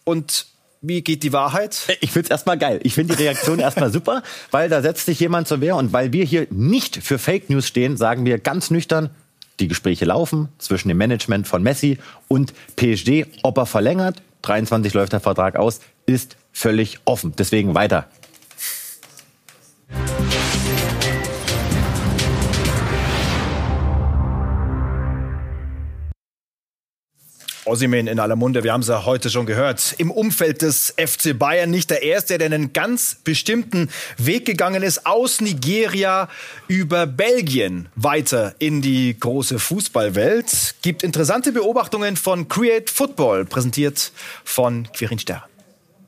Und 0.03 0.47
wie 0.81 1.01
geht 1.01 1.23
die 1.23 1.33
Wahrheit? 1.33 1.97
Ich 2.01 2.11
find's 2.11 2.29
erstmal 2.29 2.57
geil. 2.57 2.79
Ich 2.83 2.93
finde 2.93 3.15
die 3.15 3.23
Reaktion 3.23 3.59
erstmal 3.59 3.91
super, 3.91 4.21
weil 4.51 4.69
da 4.69 4.81
setzt 4.81 5.05
sich 5.05 5.19
jemand 5.19 5.47
zur 5.47 5.61
Wehr 5.61 5.75
und 5.75 5.93
weil 5.93 6.13
wir 6.13 6.25
hier 6.25 6.47
nicht 6.51 6.97
für 6.97 7.17
Fake 7.17 7.49
News 7.49 7.67
stehen, 7.67 7.97
sagen 7.97 8.25
wir 8.25 8.37
ganz 8.37 8.69
nüchtern, 8.69 9.09
die 9.59 9.67
Gespräche 9.67 10.05
laufen 10.05 10.49
zwischen 10.57 10.89
dem 10.89 10.97
Management 10.97 11.47
von 11.47 11.63
Messi 11.63 11.97
und 12.27 12.53
PSG. 12.75 13.25
Ob 13.41 13.57
er 13.57 13.65
verlängert, 13.65 14.21
23 14.41 14.93
läuft 14.93 15.13
der 15.13 15.21
Vertrag 15.21 15.55
aus, 15.55 15.79
ist 16.05 16.37
völlig 16.51 16.99
offen. 17.05 17.33
Deswegen 17.37 17.73
weiter. 17.73 18.07
Ossiman 27.65 28.05
in 28.05 28.19
aller 28.19 28.35
Munde, 28.35 28.63
wir 28.63 28.73
haben 28.73 28.81
es 28.81 28.87
ja 28.87 29.05
heute 29.05 29.31
schon 29.31 29.47
gehört. 29.47 29.95
Im 29.97 30.11
Umfeld 30.11 30.61
des 30.61 30.93
FC 30.97 31.37
Bayern 31.37 31.71
nicht 31.71 31.89
der 31.89 32.03
Erste, 32.03 32.37
der 32.37 32.45
einen 32.45 32.73
ganz 32.73 33.17
bestimmten 33.23 33.89
Weg 34.17 34.45
gegangen 34.45 34.83
ist, 34.83 35.07
aus 35.07 35.41
Nigeria 35.41 36.29
über 36.67 37.07
Belgien 37.07 37.89
weiter 37.95 38.53
in 38.59 38.83
die 38.83 39.17
große 39.19 39.57
Fußballwelt. 39.57 40.75
Gibt 40.83 41.01
interessante 41.01 41.51
Beobachtungen 41.51 42.17
von 42.17 42.47
Create 42.47 42.91
Football, 42.91 43.45
präsentiert 43.45 44.11
von 44.43 44.87
Quirin 44.93 45.17
Sterr. 45.17 45.47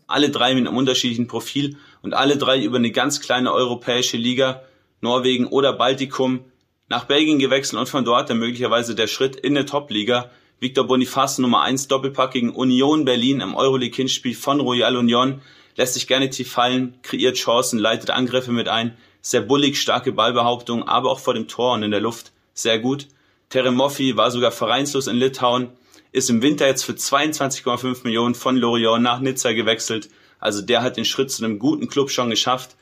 Alle 0.05 0.29
drei 0.29 0.53
mit 0.53 0.67
einem 0.67 0.77
unterschiedlichen 0.77 1.27
Profil 1.27 1.77
und 2.03 2.13
alle 2.13 2.37
drei 2.37 2.61
über 2.61 2.77
eine 2.77 2.91
ganz 2.91 3.19
kleine 3.19 3.51
europäische 3.51 4.17
Liga, 4.17 4.61
Norwegen 5.01 5.47
oder 5.47 5.73
Baltikum, 5.73 6.41
nach 6.87 7.05
Belgien 7.05 7.39
gewechselt 7.39 7.79
und 7.79 7.89
von 7.89 8.05
dort 8.05 8.29
dann 8.29 8.37
möglicherweise 8.37 8.93
der 8.93 9.07
Schritt 9.07 9.35
in 9.35 9.57
eine 9.57 9.65
Top-Liga. 9.65 10.29
Victor 10.59 10.85
Boniface 10.85 11.37
Nummer 11.37 11.61
1 11.61 11.87
Doppelpack 11.87 12.31
gegen 12.31 12.49
Union 12.49 13.05
Berlin 13.05 13.41
im 13.41 13.53
Euroleague-Hinspiel 13.53 14.33
von 14.33 14.59
Royal 14.59 14.95
Union. 14.97 15.39
Lässt 15.75 15.93
sich 15.93 16.07
gerne 16.07 16.31
tief 16.31 16.51
fallen, 16.51 16.95
kreiert 17.03 17.37
Chancen, 17.37 17.77
leitet 17.77 18.09
Angriffe 18.09 18.51
mit 18.51 18.67
ein. 18.67 18.97
Sehr 19.21 19.41
bullig, 19.41 19.79
starke 19.79 20.11
Ballbehauptung, 20.11 20.87
aber 20.87 21.11
auch 21.11 21.19
vor 21.19 21.35
dem 21.35 21.47
Tor 21.47 21.73
und 21.75 21.83
in 21.83 21.91
der 21.91 21.99
Luft 21.99 22.31
sehr 22.55 22.79
gut. 22.79 23.07
Terem 23.49 23.75
Moffi 23.75 24.17
war 24.17 24.31
sogar 24.31 24.51
vereinslos 24.51 25.05
in 25.05 25.17
Litauen, 25.17 25.69
ist 26.11 26.31
im 26.31 26.41
Winter 26.41 26.65
jetzt 26.65 26.85
für 26.85 26.93
22,5 26.93 28.03
Millionen 28.03 28.33
von 28.33 28.57
Lorient 28.57 29.03
nach 29.03 29.19
Nizza 29.19 29.53
gewechselt. 29.53 30.09
Also 30.39 30.63
der 30.63 30.81
hat 30.81 30.97
den 30.97 31.05
Schritt 31.05 31.29
zu 31.29 31.45
einem 31.45 31.59
guten 31.59 31.87
Club 31.87 32.09
schon 32.09 32.31
geschafft. 32.31 32.75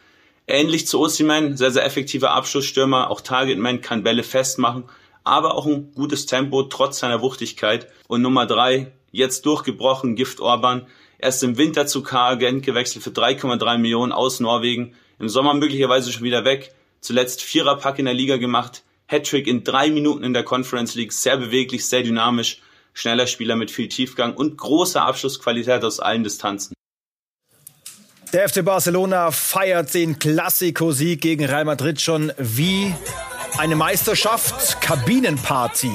Ähnlich 0.47 0.87
zu 0.87 1.01
Osimhen, 1.01 1.57
sehr, 1.57 1.71
sehr 1.71 1.85
effektiver 1.85 2.31
Abschlussstürmer, 2.31 3.09
auch 3.09 3.19
Targetman 3.19 3.81
kann 3.81 4.03
Bälle 4.03 4.23
festmachen, 4.23 4.85
aber 5.25 5.55
auch 5.55 5.65
ein 5.65 5.91
gutes 5.93 6.25
Tempo 6.25 6.63
trotz 6.63 6.99
seiner 6.99 7.21
Wuchtigkeit. 7.21 7.87
Und 8.07 8.21
Nummer 8.21 8.45
drei, 8.45 8.93
jetzt 9.11 9.45
durchgebrochen, 9.45 10.15
Gift 10.15 10.39
Orban, 10.39 10.87
erst 11.17 11.43
im 11.43 11.57
Winter 11.57 11.87
zu 11.87 12.03
KA 12.03 12.35
Gent 12.35 12.63
gewechselt 12.65 13.03
für 13.03 13.09
3,3 13.09 13.77
Millionen 13.77 14.11
aus 14.11 14.39
Norwegen, 14.39 14.93
im 15.19 15.27
Sommer 15.27 15.53
möglicherweise 15.53 16.11
schon 16.11 16.23
wieder 16.23 16.45
weg, 16.45 16.73
zuletzt 17.01 17.41
Viererpack 17.41 17.99
in 17.99 18.05
der 18.05 18.13
Liga 18.13 18.37
gemacht, 18.37 18.83
Hattrick 19.07 19.47
in 19.47 19.63
drei 19.63 19.89
Minuten 19.89 20.23
in 20.23 20.33
der 20.33 20.43
Conference 20.43 20.95
League, 20.95 21.13
sehr 21.13 21.37
beweglich, 21.37 21.85
sehr 21.85 22.03
dynamisch, 22.03 22.61
schneller 22.93 23.27
Spieler 23.27 23.55
mit 23.55 23.71
viel 23.71 23.87
Tiefgang 23.87 24.33
und 24.35 24.57
großer 24.57 25.03
Abschlussqualität 25.05 25.83
aus 25.83 25.99
allen 25.99 26.23
Distanzen. 26.23 26.73
Der 28.33 28.49
FC 28.49 28.65
Barcelona 28.65 29.31
feiert 29.31 29.93
den 29.93 30.19
Klassiko-Sieg 30.19 31.21
gegen 31.21 31.45
Real 31.45 31.63
Madrid 31.63 32.01
schon 32.01 32.33
wie 32.37 32.93
eine 33.57 33.75
Meisterschaft, 33.75 34.81
Kabinenparty. 34.81 35.91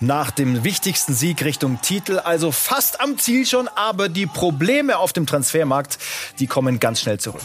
Nach 0.00 0.30
dem 0.30 0.64
wichtigsten 0.64 1.14
Sieg 1.14 1.44
Richtung 1.44 1.80
Titel, 1.80 2.18
also 2.18 2.50
fast 2.50 3.00
am 3.00 3.18
Ziel 3.18 3.46
schon, 3.46 3.68
aber 3.68 4.08
die 4.08 4.26
Probleme 4.26 4.98
auf 4.98 5.12
dem 5.12 5.26
Transfermarkt, 5.26 5.98
die 6.38 6.46
kommen 6.46 6.80
ganz 6.80 7.00
schnell 7.00 7.18
zurück. 7.18 7.42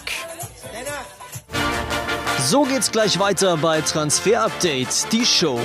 So 2.40 2.64
geht's 2.64 2.92
gleich 2.92 3.20
weiter 3.20 3.58
bei 3.58 3.82
Transfer 3.82 4.44
Update, 4.44 5.12
die 5.12 5.26
Show. 5.26 5.60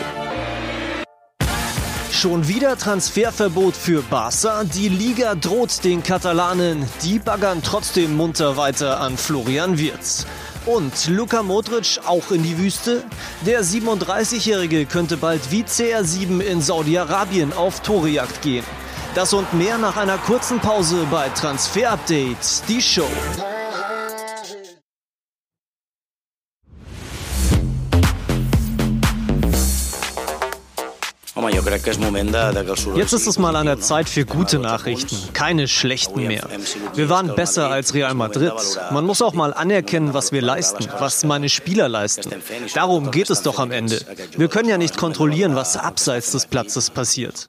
Schon 2.11 2.49
wieder 2.49 2.77
Transferverbot 2.77 3.77
für 3.77 4.03
Barca. 4.03 4.65
Die 4.65 4.89
Liga 4.89 5.35
droht 5.35 5.85
den 5.85 6.03
Katalanen. 6.03 6.87
Die 7.03 7.19
baggern 7.19 7.63
trotzdem 7.63 8.17
munter 8.17 8.57
weiter 8.57 9.01
an 9.01 9.17
Florian 9.19 9.79
Wirtz. 9.79 10.27
Und 10.67 11.09
Luka 11.09 11.43
Modric 11.43 12.01
auch 12.07 12.31
in 12.31 12.43
die 12.43 12.57
Wüste? 12.59 13.03
Der 13.45 13.63
37-Jährige 13.63 14.87
könnte 14.87 15.19
bald 15.19 15.51
wie 15.51 15.63
CR7 15.63 16.41
in 16.41 16.63
Saudi-Arabien 16.63 17.53
auf 17.53 17.81
Torejagd 17.81 18.41
gehen. 18.41 18.65
Das 19.15 19.35
und 19.35 19.53
mehr 19.53 19.77
nach 19.77 19.97
einer 19.97 20.17
kurzen 20.17 20.61
Pause 20.61 21.07
bei 21.11 21.29
Transfer 21.29 21.93
Update, 21.93 22.69
die 22.69 22.81
Show. 22.81 23.09
Jetzt 32.97 33.13
ist 33.13 33.27
es 33.27 33.39
mal 33.39 33.57
an 33.57 33.67
der 33.67 33.81
Zeit 33.81 34.09
für 34.09 34.25
gute 34.25 34.59
Nachrichten, 34.59 35.17
keine 35.33 35.69
schlechten 35.69 36.27
mehr. 36.27 36.49
Wir 36.95 37.09
waren 37.09 37.35
besser 37.35 37.71
als 37.71 37.95
Real 37.95 38.15
Madrid. 38.15 38.53
Man 38.91 39.05
muss 39.05 39.23
auch 39.23 39.35
mal 39.35 39.53
anerkennen, 39.53 40.15
was 40.15 40.33
wir 40.33 40.43
leisten, 40.43 40.87
was 40.99 41.25
meine 41.25 41.49
Spieler 41.49 41.89
leisten. 41.89 42.31
Darum 42.75 43.11
geht 43.11 43.31
es 43.31 43.43
doch 43.43 43.59
am 43.59 43.71
Ende. 43.71 44.01
Wir 44.37 44.49
können 44.49 44.69
ja 44.69 44.79
nicht 44.79 44.97
kontrollieren, 44.97 45.55
was 45.55 45.77
abseits 45.77 46.33
des 46.33 46.47
Platzes 46.47 46.91
passiert. 46.91 47.47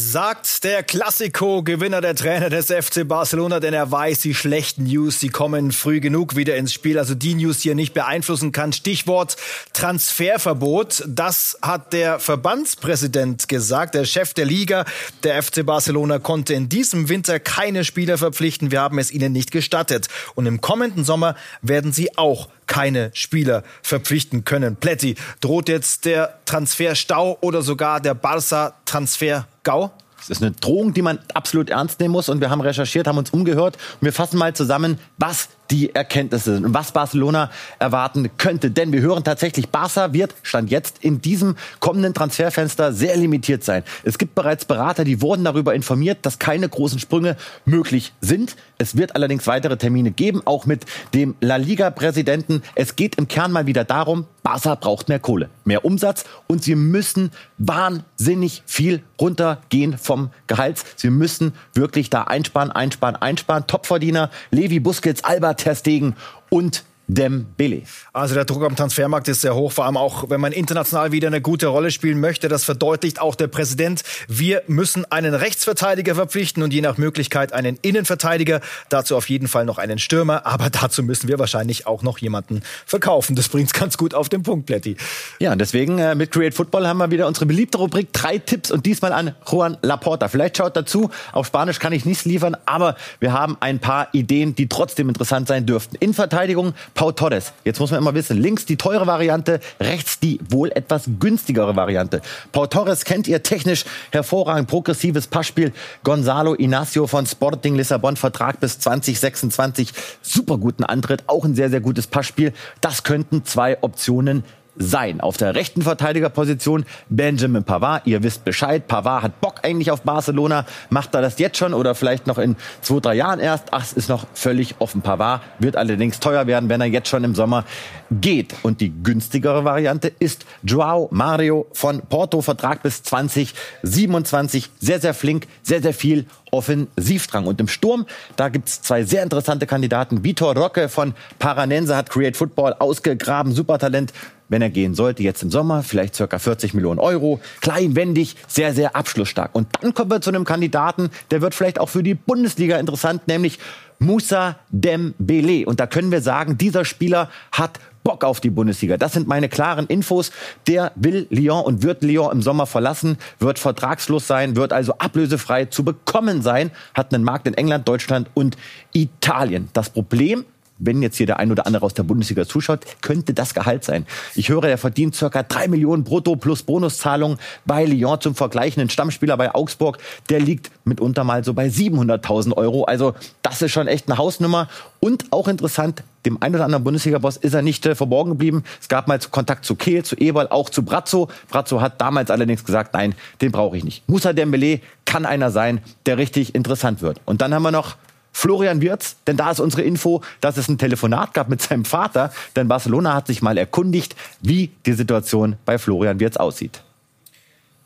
Sagt 0.00 0.62
der 0.62 0.84
Klassiko-Gewinner, 0.84 2.00
der 2.00 2.14
Trainer 2.14 2.50
des 2.50 2.66
FC 2.66 3.06
Barcelona, 3.06 3.58
denn 3.58 3.74
er 3.74 3.90
weiß, 3.90 4.20
die 4.20 4.32
schlechten 4.32 4.84
News, 4.84 5.18
die 5.18 5.28
kommen 5.28 5.72
früh 5.72 5.98
genug 5.98 6.36
wieder 6.36 6.54
ins 6.54 6.72
Spiel. 6.72 7.00
Also 7.00 7.16
die 7.16 7.34
News, 7.34 7.58
die 7.58 7.70
er 7.70 7.74
nicht 7.74 7.94
beeinflussen 7.94 8.52
kann. 8.52 8.72
Stichwort 8.72 9.36
Transferverbot. 9.72 11.02
Das 11.08 11.58
hat 11.62 11.92
der 11.92 12.20
Verbandspräsident 12.20 13.48
gesagt, 13.48 13.96
der 13.96 14.04
Chef 14.04 14.34
der 14.34 14.44
Liga. 14.44 14.84
Der 15.24 15.42
FC 15.42 15.66
Barcelona 15.66 16.20
konnte 16.20 16.54
in 16.54 16.68
diesem 16.68 17.08
Winter 17.08 17.40
keine 17.40 17.84
Spieler 17.84 18.18
verpflichten. 18.18 18.70
Wir 18.70 18.80
haben 18.80 19.00
es 19.00 19.10
ihnen 19.10 19.32
nicht 19.32 19.50
gestattet. 19.50 20.06
Und 20.36 20.46
im 20.46 20.60
kommenden 20.60 21.02
Sommer 21.02 21.34
werden 21.60 21.92
sie 21.92 22.16
auch 22.16 22.48
keine 22.68 23.10
Spieler 23.14 23.64
verpflichten 23.82 24.44
können. 24.44 24.76
Pletti, 24.76 25.16
droht 25.40 25.68
jetzt 25.68 26.04
der 26.04 26.38
Transferstau 26.44 27.38
oder 27.40 27.62
sogar 27.62 28.00
der 28.00 28.14
Barca-Transfer-Gau? 28.14 29.90
Das 30.18 30.30
ist 30.30 30.42
eine 30.42 30.52
Drohung, 30.52 30.94
die 30.94 31.02
man 31.02 31.18
absolut 31.34 31.70
ernst 31.70 31.98
nehmen 32.00 32.12
muss. 32.12 32.28
Und 32.28 32.40
wir 32.40 32.50
haben 32.50 32.60
recherchiert, 32.60 33.06
haben 33.06 33.18
uns 33.18 33.30
umgehört. 33.30 33.76
Und 34.00 34.04
wir 34.04 34.12
fassen 34.12 34.38
mal 34.38 34.54
zusammen, 34.54 34.98
was 35.16 35.48
die 35.70 35.94
Erkenntnisse 35.94 36.54
sind 36.54 36.64
und 36.64 36.74
was 36.74 36.92
Barcelona 36.92 37.50
erwarten 37.78 38.30
könnte. 38.38 38.70
Denn 38.70 38.92
wir 38.92 39.00
hören 39.00 39.24
tatsächlich, 39.24 39.68
Barca 39.68 40.12
wird, 40.12 40.34
stand 40.42 40.70
jetzt, 40.70 41.04
in 41.04 41.20
diesem 41.20 41.56
kommenden 41.80 42.14
Transferfenster 42.14 42.92
sehr 42.92 43.16
limitiert 43.16 43.64
sein. 43.64 43.82
Es 44.04 44.18
gibt 44.18 44.34
bereits 44.34 44.64
Berater, 44.64 45.04
die 45.04 45.20
wurden 45.20 45.44
darüber 45.44 45.74
informiert, 45.74 46.18
dass 46.22 46.38
keine 46.38 46.68
großen 46.68 46.98
Sprünge 46.98 47.36
möglich 47.64 48.12
sind. 48.20 48.56
Es 48.78 48.96
wird 48.96 49.14
allerdings 49.14 49.46
weitere 49.46 49.76
Termine 49.76 50.10
geben, 50.10 50.42
auch 50.44 50.66
mit 50.66 50.86
dem 51.14 51.34
La 51.40 51.56
Liga-Präsidenten. 51.56 52.62
Es 52.74 52.96
geht 52.96 53.16
im 53.16 53.28
Kern 53.28 53.52
mal 53.52 53.66
wieder 53.66 53.84
darum, 53.84 54.26
Barca 54.48 54.76
braucht 54.76 55.10
mehr 55.10 55.18
Kohle, 55.18 55.50
mehr 55.64 55.84
Umsatz 55.84 56.24
und 56.46 56.62
sie 56.62 56.74
müssen 56.74 57.32
wahnsinnig 57.58 58.62
viel 58.64 59.02
runtergehen 59.20 59.98
vom 59.98 60.30
Gehalt. 60.46 60.82
Sie 60.96 61.10
müssen 61.10 61.52
wirklich 61.74 62.08
da 62.08 62.22
einsparen, 62.22 62.72
einsparen, 62.72 63.16
einsparen. 63.16 63.66
Topverdiener, 63.66 64.30
Levi 64.50 64.80
Busquets, 64.80 65.22
Alba 65.22 65.52
Ter 65.58 65.74
Stegen 65.74 66.16
und 66.48 66.84
Dembele. 67.08 67.82
Also 68.12 68.34
der 68.34 68.44
Druck 68.44 68.62
am 68.62 68.76
Transfermarkt 68.76 69.28
ist 69.28 69.40
sehr 69.40 69.54
hoch, 69.54 69.72
vor 69.72 69.86
allem 69.86 69.96
auch, 69.96 70.28
wenn 70.28 70.40
man 70.40 70.52
international 70.52 71.10
wieder 71.10 71.28
eine 71.28 71.40
gute 71.40 71.68
Rolle 71.68 71.90
spielen 71.90 72.20
möchte. 72.20 72.48
Das 72.48 72.64
verdeutlicht 72.64 73.20
auch 73.20 73.34
der 73.34 73.48
Präsident. 73.48 74.02
Wir 74.28 74.62
müssen 74.66 75.10
einen 75.10 75.34
Rechtsverteidiger 75.34 76.14
verpflichten 76.14 76.62
und 76.62 76.72
je 76.72 76.82
nach 76.82 76.98
Möglichkeit 76.98 77.54
einen 77.54 77.78
Innenverteidiger. 77.80 78.60
Dazu 78.90 79.16
auf 79.16 79.28
jeden 79.30 79.48
Fall 79.48 79.64
noch 79.64 79.78
einen 79.78 79.98
Stürmer. 79.98 80.46
Aber 80.46 80.68
dazu 80.70 81.02
müssen 81.02 81.28
wir 81.28 81.38
wahrscheinlich 81.38 81.86
auch 81.86 82.02
noch 82.02 82.18
jemanden 82.18 82.62
verkaufen. 82.84 83.36
Das 83.36 83.48
bringt's 83.48 83.72
ganz 83.72 83.96
gut 83.96 84.12
auf 84.12 84.28
den 84.28 84.42
Punkt, 84.42 84.66
Plätti. 84.66 84.96
Ja, 85.38 85.52
und 85.52 85.58
deswegen 85.58 85.98
äh, 85.98 86.14
mit 86.14 86.30
Create 86.30 86.54
Football 86.54 86.86
haben 86.86 86.98
wir 86.98 87.10
wieder 87.10 87.26
unsere 87.26 87.46
beliebte 87.46 87.78
Rubrik 87.78 88.12
drei 88.12 88.36
Tipps 88.36 88.70
und 88.70 88.84
diesmal 88.84 89.12
an 89.12 89.34
Juan 89.50 89.78
Laporta. 89.80 90.28
Vielleicht 90.28 90.58
schaut 90.58 90.76
dazu. 90.76 91.10
Auf 91.32 91.46
Spanisch 91.46 91.78
kann 91.78 91.94
ich 91.94 92.04
nichts 92.04 92.26
liefern, 92.26 92.54
aber 92.66 92.96
wir 93.18 93.32
haben 93.32 93.56
ein 93.60 93.78
paar 93.78 94.08
Ideen, 94.12 94.54
die 94.54 94.68
trotzdem 94.68 95.08
interessant 95.08 95.48
sein 95.48 95.64
dürften. 95.64 95.96
In 95.96 96.12
Verteidigung 96.12 96.74
Pau 96.98 97.12
Torres. 97.12 97.52
Jetzt 97.62 97.78
muss 97.78 97.92
man 97.92 98.00
immer 98.00 98.12
wissen, 98.14 98.36
links 98.38 98.66
die 98.66 98.76
teure 98.76 99.06
Variante, 99.06 99.60
rechts 99.78 100.18
die 100.18 100.40
wohl 100.50 100.72
etwas 100.72 101.04
günstigere 101.20 101.76
Variante. 101.76 102.20
Pau 102.50 102.66
Torres 102.66 103.04
kennt 103.04 103.28
ihr 103.28 103.40
technisch 103.44 103.84
hervorragend 104.10 104.68
progressives 104.68 105.28
Passspiel. 105.28 105.72
Gonzalo 106.02 106.54
Inacio 106.54 107.06
von 107.06 107.24
Sporting 107.24 107.76
Lissabon, 107.76 108.16
Vertrag 108.16 108.58
bis 108.58 108.80
2026. 108.80 109.92
Super 110.22 110.58
guten 110.58 110.82
Antritt, 110.82 111.22
auch 111.28 111.44
ein 111.44 111.54
sehr, 111.54 111.70
sehr 111.70 111.80
gutes 111.80 112.08
Passspiel. 112.08 112.52
Das 112.80 113.04
könnten 113.04 113.44
zwei 113.44 113.80
Optionen 113.80 114.42
sein. 114.78 115.20
Auf 115.20 115.36
der 115.36 115.54
rechten 115.54 115.82
Verteidigerposition 115.82 116.84
Benjamin 117.08 117.64
Pavard. 117.64 118.06
Ihr 118.06 118.22
wisst 118.22 118.44
Bescheid. 118.44 118.86
Pavard 118.86 119.22
hat 119.22 119.40
Bock 119.40 119.60
eigentlich 119.62 119.90
auf 119.90 120.02
Barcelona. 120.02 120.64
Macht 120.90 121.14
er 121.14 121.22
das 121.22 121.38
jetzt 121.38 121.58
schon 121.58 121.74
oder 121.74 121.94
vielleicht 121.94 122.26
noch 122.26 122.38
in 122.38 122.56
zwei, 122.80 123.00
drei 123.00 123.14
Jahren 123.14 123.40
erst? 123.40 123.66
Ach, 123.72 123.82
es 123.82 123.92
ist 123.92 124.08
noch 124.08 124.26
völlig 124.34 124.76
offen. 124.78 125.02
Pavard 125.02 125.42
wird 125.58 125.76
allerdings 125.76 126.20
teuer 126.20 126.46
werden, 126.46 126.68
wenn 126.68 126.80
er 126.80 126.86
jetzt 126.86 127.08
schon 127.08 127.24
im 127.24 127.34
Sommer 127.34 127.64
geht. 128.10 128.54
Und 128.62 128.80
die 128.80 128.92
günstigere 129.02 129.64
Variante 129.64 130.12
ist 130.18 130.46
Joao 130.62 131.08
Mario 131.10 131.66
von 131.72 132.00
Porto. 132.02 132.40
Vertrag 132.40 132.82
bis 132.82 133.02
2027. 133.02 134.70
Sehr, 134.78 135.00
sehr 135.00 135.14
flink, 135.14 135.46
sehr, 135.62 135.82
sehr 135.82 135.94
viel 135.94 136.26
Offensivdrang. 136.50 137.46
Und 137.46 137.60
im 137.60 137.68
Sturm, 137.68 138.06
da 138.36 138.48
gibt's 138.48 138.82
zwei 138.82 139.04
sehr 139.04 139.22
interessante 139.22 139.66
Kandidaten. 139.66 140.24
Vitor 140.24 140.56
Roque 140.56 140.88
von 140.88 141.14
Paranense 141.38 141.96
hat 141.96 142.10
Create 142.10 142.36
Football 142.36 142.74
ausgegraben. 142.78 143.52
Supertalent 143.52 144.12
wenn 144.48 144.62
er 144.62 144.70
gehen 144.70 144.94
sollte, 144.94 145.22
jetzt 145.22 145.42
im 145.42 145.50
Sommer, 145.50 145.82
vielleicht 145.82 146.14
circa 146.14 146.38
40 146.38 146.74
Millionen 146.74 146.98
Euro, 146.98 147.40
kleinwendig, 147.60 148.36
sehr, 148.46 148.74
sehr 148.74 148.96
abschlussstark. 148.96 149.54
Und 149.54 149.68
dann 149.80 149.94
kommen 149.94 150.10
wir 150.10 150.20
zu 150.20 150.30
einem 150.30 150.44
Kandidaten, 150.44 151.10
der 151.30 151.42
wird 151.42 151.54
vielleicht 151.54 151.80
auch 151.80 151.88
für 151.88 152.02
die 152.02 152.14
Bundesliga 152.14 152.78
interessant, 152.78 153.28
nämlich 153.28 153.58
Musa 153.98 154.56
Dembele. 154.70 155.66
Und 155.66 155.80
da 155.80 155.86
können 155.86 156.10
wir 156.10 156.20
sagen, 156.20 156.56
dieser 156.56 156.84
Spieler 156.84 157.30
hat 157.52 157.80
Bock 158.04 158.24
auf 158.24 158.40
die 158.40 158.50
Bundesliga. 158.50 158.96
Das 158.96 159.12
sind 159.12 159.28
meine 159.28 159.48
klaren 159.48 159.86
Infos. 159.86 160.30
Der 160.66 160.92
will 160.94 161.26
Lyon 161.30 161.64
und 161.64 161.82
wird 161.82 162.02
Lyon 162.02 162.32
im 162.32 162.42
Sommer 162.42 162.66
verlassen, 162.66 163.18
wird 163.38 163.58
vertragslos 163.58 164.26
sein, 164.26 164.56
wird 164.56 164.72
also 164.72 164.94
ablösefrei 164.98 165.66
zu 165.66 165.84
bekommen 165.84 166.40
sein, 166.40 166.70
hat 166.94 167.12
einen 167.12 167.24
Markt 167.24 167.46
in 167.46 167.54
England, 167.54 167.86
Deutschland 167.86 168.30
und 168.34 168.56
Italien. 168.92 169.68
Das 169.72 169.90
Problem 169.90 170.44
wenn 170.78 171.02
jetzt 171.02 171.16
hier 171.16 171.26
der 171.26 171.38
ein 171.38 171.50
oder 171.50 171.66
andere 171.66 171.84
aus 171.84 171.94
der 171.94 172.02
Bundesliga 172.02 172.46
zuschaut, 172.46 172.80
könnte 173.00 173.34
das 173.34 173.54
Gehalt 173.54 173.84
sein. 173.84 174.06
Ich 174.34 174.48
höre, 174.48 174.64
er 174.64 174.78
verdient 174.78 175.14
circa 175.14 175.42
drei 175.42 175.68
Millionen 175.68 176.04
brutto 176.04 176.36
plus 176.36 176.62
Bonuszahlung 176.62 177.38
bei 177.66 177.84
Lyon 177.84 178.20
zum 178.20 178.34
Vergleich. 178.34 178.78
Ein 178.78 178.90
Stammspieler 178.90 179.36
bei 179.36 179.54
Augsburg, 179.54 179.98
der 180.28 180.40
liegt 180.40 180.70
mitunter 180.84 181.24
mal 181.24 181.44
so 181.44 181.54
bei 181.54 181.66
700.000 181.66 182.56
Euro. 182.56 182.84
Also 182.84 183.14
das 183.42 183.62
ist 183.62 183.72
schon 183.72 183.88
echt 183.88 184.08
eine 184.08 184.18
Hausnummer. 184.18 184.68
Und 185.00 185.26
auch 185.30 185.48
interessant, 185.48 186.02
dem 186.26 186.42
ein 186.42 186.54
oder 186.54 186.64
anderen 186.64 186.84
Bundesliga-Boss 186.84 187.36
ist 187.36 187.54
er 187.54 187.62
nicht 187.62 187.86
äh, 187.86 187.94
verborgen 187.94 188.30
geblieben. 188.30 188.64
Es 188.80 188.88
gab 188.88 189.08
mal 189.08 189.18
Kontakt 189.30 189.64
zu 189.64 189.76
Kehl, 189.76 190.04
zu 190.04 190.16
Eberl, 190.16 190.48
auch 190.48 190.68
zu 190.70 190.82
Brazzo. 190.82 191.28
Brazzo 191.48 191.80
hat 191.80 192.00
damals 192.00 192.30
allerdings 192.30 192.64
gesagt, 192.64 192.94
nein, 192.94 193.14
den 193.40 193.52
brauche 193.52 193.76
ich 193.76 193.84
nicht. 193.84 194.08
Musa 194.08 194.32
Dembele 194.32 194.80
kann 195.04 195.24
einer 195.24 195.50
sein, 195.50 195.80
der 196.06 196.18
richtig 196.18 196.54
interessant 196.54 197.02
wird. 197.02 197.20
Und 197.24 197.40
dann 197.40 197.54
haben 197.54 197.62
wir 197.62 197.70
noch 197.70 197.96
Florian 198.38 198.80
Wirz, 198.80 199.16
denn 199.26 199.36
da 199.36 199.50
ist 199.50 199.58
unsere 199.58 199.82
Info, 199.82 200.22
dass 200.40 200.56
es 200.58 200.68
ein 200.68 200.78
Telefonat 200.78 201.34
gab 201.34 201.48
mit 201.48 201.60
seinem 201.60 201.84
Vater, 201.84 202.32
denn 202.54 202.68
Barcelona 202.68 203.12
hat 203.12 203.26
sich 203.26 203.42
mal 203.42 203.58
erkundigt, 203.58 204.14
wie 204.40 204.70
die 204.86 204.92
Situation 204.92 205.56
bei 205.64 205.76
Florian 205.76 206.20
Wirz 206.20 206.36
aussieht. 206.36 206.84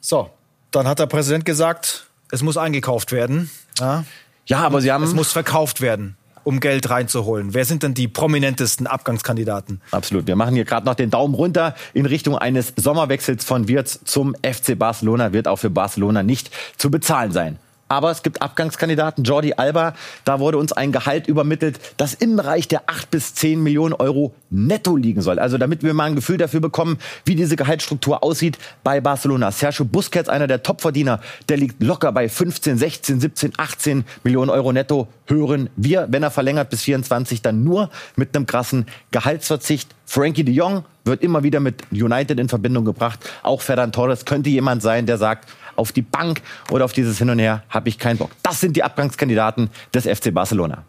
So, 0.02 0.28
dann 0.70 0.86
hat 0.86 0.98
der 0.98 1.06
Präsident 1.06 1.46
gesagt, 1.46 2.06
es 2.30 2.42
muss 2.42 2.58
eingekauft 2.58 3.12
werden. 3.12 3.50
Ja, 3.78 4.04
ja 4.44 4.58
aber 4.58 4.82
sie 4.82 4.92
haben. 4.92 5.02
Es 5.04 5.14
muss 5.14 5.32
verkauft 5.32 5.80
werden 5.80 6.18
um 6.44 6.58
Geld 6.58 6.90
reinzuholen. 6.90 7.54
Wer 7.54 7.64
sind 7.64 7.84
denn 7.84 7.94
die 7.94 8.08
prominentesten 8.08 8.88
Abgangskandidaten? 8.88 9.80
Absolut. 9.92 10.26
Wir 10.26 10.34
machen 10.34 10.56
hier 10.56 10.64
gerade 10.64 10.84
noch 10.84 10.96
den 10.96 11.08
Daumen 11.08 11.34
runter 11.34 11.76
in 11.94 12.04
Richtung 12.04 12.36
eines 12.36 12.72
Sommerwechsels 12.76 13.44
von 13.44 13.68
Wirtz 13.68 14.00
zum 14.04 14.34
FC 14.42 14.76
Barcelona. 14.76 15.32
Wird 15.32 15.46
auch 15.46 15.60
für 15.60 15.70
Barcelona 15.70 16.24
nicht 16.24 16.50
zu 16.76 16.90
bezahlen 16.90 17.30
sein. 17.30 17.58
Aber 17.92 18.10
es 18.10 18.22
gibt 18.22 18.40
Abgangskandidaten. 18.40 19.22
Jordi 19.22 19.52
Alba, 19.52 19.92
da 20.24 20.40
wurde 20.40 20.56
uns 20.56 20.72
ein 20.72 20.92
Gehalt 20.92 21.26
übermittelt, 21.26 21.78
das 21.98 22.14
im 22.14 22.36
Bereich 22.36 22.66
der 22.66 22.84
8 22.86 23.10
bis 23.10 23.34
10 23.34 23.62
Millionen 23.62 23.92
Euro 23.92 24.32
netto 24.48 24.96
liegen 24.96 25.20
soll. 25.20 25.38
Also 25.38 25.58
damit 25.58 25.82
wir 25.82 25.92
mal 25.92 26.04
ein 26.04 26.14
Gefühl 26.14 26.38
dafür 26.38 26.60
bekommen, 26.60 26.96
wie 27.26 27.34
diese 27.34 27.54
Gehaltsstruktur 27.54 28.22
aussieht 28.22 28.56
bei 28.82 29.02
Barcelona. 29.02 29.50
Sergio 29.50 29.84
Busquets, 29.84 30.30
einer 30.30 30.46
der 30.46 30.62
Topverdiener, 30.62 31.20
der 31.50 31.58
liegt 31.58 31.82
locker 31.82 32.12
bei 32.12 32.30
15, 32.30 32.78
16, 32.78 33.20
17, 33.20 33.52
18 33.58 34.04
Millionen 34.24 34.48
Euro 34.48 34.72
netto. 34.72 35.08
Hören 35.26 35.68
wir, 35.76 36.06
wenn 36.08 36.22
er 36.22 36.30
verlängert 36.30 36.70
bis 36.70 36.80
24, 36.84 37.42
dann 37.42 37.62
nur 37.62 37.90
mit 38.16 38.34
einem 38.34 38.46
krassen 38.46 38.86
Gehaltsverzicht. 39.10 39.94
Frankie 40.06 40.44
de 40.44 40.54
Jong 40.54 40.84
wird 41.04 41.22
immer 41.22 41.42
wieder 41.42 41.60
mit 41.60 41.82
United 41.90 42.38
in 42.38 42.48
Verbindung 42.48 42.84
gebracht. 42.84 43.18
Auch 43.42 43.60
Ferran 43.60 43.92
Torres 43.92 44.24
könnte 44.24 44.50
jemand 44.50 44.82
sein, 44.82 45.06
der 45.06 45.18
sagt, 45.18 45.48
auf 45.76 45.92
die 45.92 46.02
Bank 46.02 46.42
oder 46.70 46.84
auf 46.84 46.92
dieses 46.92 47.18
Hin 47.18 47.30
und 47.30 47.38
Her 47.38 47.62
habe 47.68 47.88
ich 47.88 47.98
keinen 47.98 48.18
Bock. 48.18 48.30
Das 48.42 48.60
sind 48.60 48.76
die 48.76 48.82
Abgangskandidaten 48.82 49.70
des 49.94 50.04
FC 50.04 50.32
Barcelona. 50.32 50.84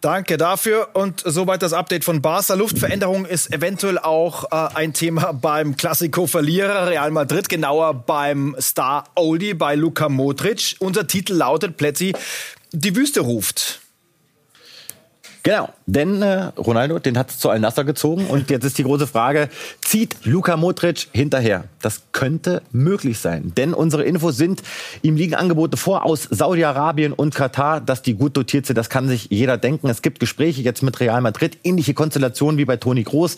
Danke 0.00 0.36
dafür 0.36 0.90
und 0.92 1.22
soweit 1.24 1.60
das 1.60 1.72
Update 1.72 2.04
von 2.04 2.22
Barca. 2.22 2.54
Luftveränderung 2.54 3.24
ist 3.24 3.52
eventuell 3.52 3.98
auch 3.98 4.44
äh, 4.44 4.76
ein 4.76 4.92
Thema 4.92 5.32
beim 5.32 5.76
Klassiko-Verlierer 5.76 6.86
Real 6.86 7.10
Madrid, 7.10 7.48
genauer 7.48 7.94
beim 7.94 8.54
Star 8.60 9.04
Oldie 9.16 9.54
bei 9.54 9.74
Luka 9.74 10.08
Modric. 10.08 10.76
Unser 10.78 11.08
Titel 11.08 11.34
lautet 11.34 11.76
Plätzi, 11.76 12.14
die 12.70 12.94
Wüste 12.94 13.20
ruft. 13.20 13.80
Genau, 15.48 15.70
denn 15.86 16.20
äh, 16.20 16.50
Ronaldo, 16.58 16.98
den 16.98 17.16
hat 17.16 17.30
es 17.30 17.38
zu 17.38 17.48
Al-Nassr 17.48 17.84
gezogen 17.84 18.26
und 18.26 18.50
jetzt 18.50 18.64
ist 18.64 18.76
die 18.76 18.82
große 18.82 19.06
Frage, 19.06 19.48
zieht 19.80 20.18
Luka 20.24 20.58
Modric 20.58 21.08
hinterher? 21.14 21.64
Das 21.80 22.02
könnte 22.12 22.60
möglich 22.70 23.18
sein, 23.18 23.54
denn 23.56 23.72
unsere 23.72 24.04
Infos 24.04 24.36
sind, 24.36 24.62
ihm 25.00 25.16
liegen 25.16 25.34
Angebote 25.34 25.78
vor 25.78 26.04
aus 26.04 26.24
Saudi-Arabien 26.30 27.14
und 27.14 27.34
Katar, 27.34 27.80
dass 27.80 28.02
die 28.02 28.12
gut 28.12 28.36
dotiert 28.36 28.66
sind, 28.66 28.76
das 28.76 28.90
kann 28.90 29.08
sich 29.08 29.28
jeder 29.30 29.56
denken. 29.56 29.88
Es 29.88 30.02
gibt 30.02 30.20
Gespräche 30.20 30.60
jetzt 30.60 30.82
mit 30.82 31.00
Real 31.00 31.22
Madrid, 31.22 31.56
ähnliche 31.64 31.94
Konstellationen 31.94 32.58
wie 32.58 32.66
bei 32.66 32.76
Toni 32.76 33.04
Groß. 33.04 33.36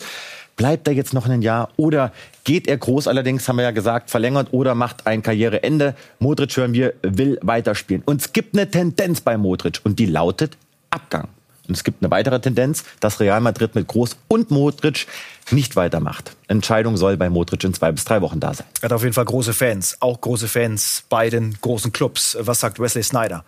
Bleibt 0.57 0.89
er 0.89 0.93
jetzt 0.93 1.13
noch 1.13 1.29
ein 1.29 1.41
Jahr 1.41 1.69
oder 1.77 2.11
geht 2.43 2.67
er 2.67 2.75
groß 2.75 3.07
allerdings, 3.07 3.47
haben 3.47 3.55
wir 3.55 3.63
ja 3.63 3.71
gesagt, 3.71 4.09
verlängert 4.09 4.49
oder 4.51 4.75
macht 4.75 5.07
ein 5.07 5.21
Karriereende? 5.21 5.95
Modric 6.19 6.57
hören 6.57 6.73
wir, 6.73 6.93
will 7.03 7.39
weiterspielen. 7.41 8.03
Und 8.05 8.19
es 8.19 8.33
gibt 8.33 8.53
eine 8.53 8.69
Tendenz 8.69 9.21
bei 9.21 9.37
Modric 9.37 9.79
und 9.85 9.97
die 9.97 10.07
lautet 10.07 10.57
Abgang. 10.89 11.29
Und 11.71 11.77
es 11.77 11.85
gibt 11.85 12.03
eine 12.03 12.11
weitere 12.11 12.37
Tendenz, 12.41 12.83
dass 12.99 13.21
Real 13.21 13.39
Madrid 13.39 13.75
mit 13.75 13.87
Groß 13.87 14.17
und 14.27 14.51
Modric 14.51 15.07
nicht 15.51 15.77
weitermacht. 15.77 16.35
Entscheidung 16.49 16.97
soll 16.97 17.15
bei 17.15 17.29
Modric 17.29 17.63
in 17.63 17.73
zwei 17.73 17.93
bis 17.93 18.03
drei 18.03 18.19
Wochen 18.19 18.41
da 18.41 18.53
sein. 18.53 18.67
Er 18.81 18.87
hat 18.87 18.91
auf 18.91 19.03
jeden 19.03 19.13
Fall 19.13 19.23
große 19.23 19.53
Fans, 19.53 19.95
auch 20.01 20.19
große 20.19 20.49
Fans 20.49 21.05
bei 21.07 21.29
den 21.29 21.57
großen 21.61 21.93
Clubs. 21.93 22.35
Was 22.41 22.59
sagt 22.59 22.77
Wesley 22.77 23.03
Snyder? 23.03 23.45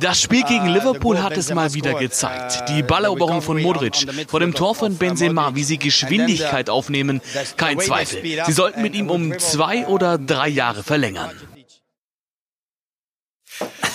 Das 0.00 0.22
Spiel 0.22 0.44
gegen 0.44 0.70
uh, 0.70 0.72
Liverpool 0.72 1.22
hat 1.22 1.36
es 1.36 1.52
mal 1.52 1.74
wieder 1.74 1.92
gezeigt. 1.92 2.70
Die 2.70 2.82
uh, 2.82 2.86
Balleroberung 2.86 3.42
von 3.42 3.60
Modric 3.60 4.06
vor 4.28 4.40
dem 4.40 4.54
Tor 4.54 4.74
von 4.74 4.96
Benzema, 4.96 5.54
wie 5.54 5.64
sie 5.64 5.76
Geschwindigkeit 5.76 6.70
aufnehmen, 6.70 7.20
kein 7.58 7.78
Zweifel. 7.78 8.22
Sie 8.46 8.52
sollten 8.52 8.80
mit 8.80 8.94
ihm 8.94 9.10
um 9.10 9.38
zwei 9.38 9.86
oder 9.86 10.16
drei 10.16 10.48
Jahre 10.48 10.82
verlängern. 10.82 11.32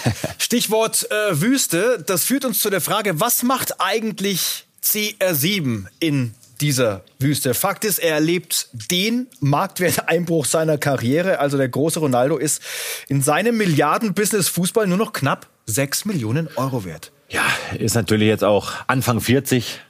Stichwort 0.47 1.11
äh, 1.11 1.41
Wüste, 1.41 2.01
das 2.07 2.23
führt 2.23 2.45
uns 2.45 2.61
zu 2.61 2.69
der 2.69 2.79
Frage, 2.79 3.19
was 3.19 3.43
macht 3.43 3.81
eigentlich 3.81 4.63
CR7 4.81 5.87
in 5.99 6.35
dieser 6.61 7.03
Wüste. 7.19 7.53
Fakt 7.53 7.83
ist, 7.83 7.99
er 7.99 8.13
erlebt 8.13 8.69
den 8.71 9.27
Marktwerteinbruch 9.41 10.45
seiner 10.45 10.77
Karriere. 10.77 11.39
Also 11.39 11.57
der 11.57 11.67
große 11.67 11.99
Ronaldo 11.99 12.37
ist 12.37 12.61
in 13.09 13.21
seinem 13.21 13.57
Milliarden-Business 13.57 14.47
Fußball 14.47 14.87
nur 14.87 14.97
noch 14.97 15.11
knapp 15.11 15.47
6 15.65 16.05
Millionen 16.05 16.47
Euro 16.55 16.85
wert. 16.85 17.11
Ja, 17.27 17.43
ist 17.77 17.95
natürlich 17.95 18.29
jetzt 18.29 18.45
auch 18.45 18.71
Anfang 18.87 19.19
40. 19.19 19.81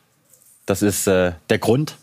Das 0.66 0.82
ist 0.82 1.06
äh, 1.06 1.34
der 1.52 1.60
Grund. 1.60 1.98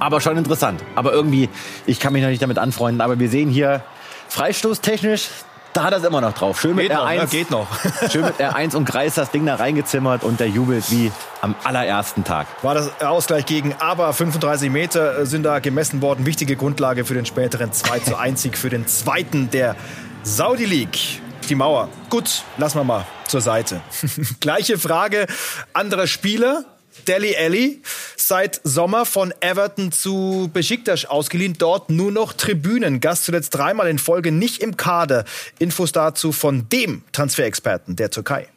Aber 0.00 0.20
schon 0.20 0.36
interessant. 0.36 0.82
Aber 0.96 1.14
irgendwie, 1.14 1.48
ich 1.86 1.98
kann 1.98 2.12
mich 2.12 2.20
noch 2.20 2.28
nicht 2.28 2.42
damit 2.42 2.58
anfreunden. 2.58 3.00
Aber 3.00 3.18
wir 3.18 3.30
sehen 3.30 3.48
hier 3.48 3.82
freistoßtechnisch 4.28 5.28
Da 5.76 5.82
hat 5.82 5.92
er 5.92 5.98
es 5.98 6.04
immer 6.04 6.22
noch 6.22 6.32
drauf. 6.32 6.58
Schön 6.58 6.74
mit 6.74 6.88
Geht 6.88 6.96
noch, 6.96 7.06
R1. 7.06 7.14
ja, 7.16 7.24
geht 7.26 7.50
noch. 7.50 7.66
schön 8.10 8.24
mit 8.24 8.40
R1 8.40 8.74
und 8.74 8.86
Kreis 8.86 9.16
das 9.16 9.30
Ding 9.30 9.44
da 9.44 9.56
reingezimmert 9.56 10.24
und 10.24 10.40
der 10.40 10.48
jubelt 10.48 10.90
wie 10.90 11.12
am 11.42 11.54
allerersten 11.64 12.24
Tag. 12.24 12.46
War 12.62 12.74
das 12.74 13.02
Ausgleich 13.02 13.44
gegen 13.44 13.74
Aber 13.78 14.10
35 14.14 14.70
Meter 14.70 15.26
sind 15.26 15.42
da 15.42 15.58
gemessen 15.58 16.00
worden. 16.00 16.24
Wichtige 16.24 16.56
Grundlage 16.56 17.04
für 17.04 17.12
den 17.12 17.26
späteren 17.26 17.74
2 17.74 17.98
zu 17.98 18.16
1 18.18 18.40
Sieg 18.40 18.56
für 18.56 18.70
den 18.70 18.86
zweiten 18.86 19.50
der 19.50 19.76
Saudi 20.22 20.64
League. 20.64 21.20
Die 21.46 21.54
Mauer. 21.54 21.90
Gut, 22.08 22.42
lassen 22.56 22.78
wir 22.78 22.84
mal 22.84 23.04
zur 23.26 23.42
Seite. 23.42 23.82
Gleiche 24.40 24.78
Frage. 24.78 25.26
Anderer 25.74 26.06
Spieler. 26.06 26.64
Deli 27.06 27.36
Alli, 27.36 27.82
seit 28.16 28.60
Sommer 28.64 29.06
von 29.06 29.32
Everton 29.40 29.92
zu 29.92 30.50
Besiktas 30.52 31.04
ausgeliehen, 31.04 31.54
dort 31.58 31.90
nur 31.90 32.12
noch 32.12 32.32
Tribünen. 32.32 33.00
Gast 33.00 33.24
zuletzt 33.24 33.54
dreimal 33.54 33.88
in 33.88 33.98
Folge 33.98 34.32
nicht 34.32 34.62
im 34.62 34.76
Kader. 34.76 35.24
Infos 35.58 35.92
dazu 35.92 36.32
von 36.32 36.68
dem 36.68 37.02
Transferexperten 37.12 37.96
der 37.96 38.10
Türkei. 38.10 38.48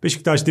Besiktas 0.00 0.46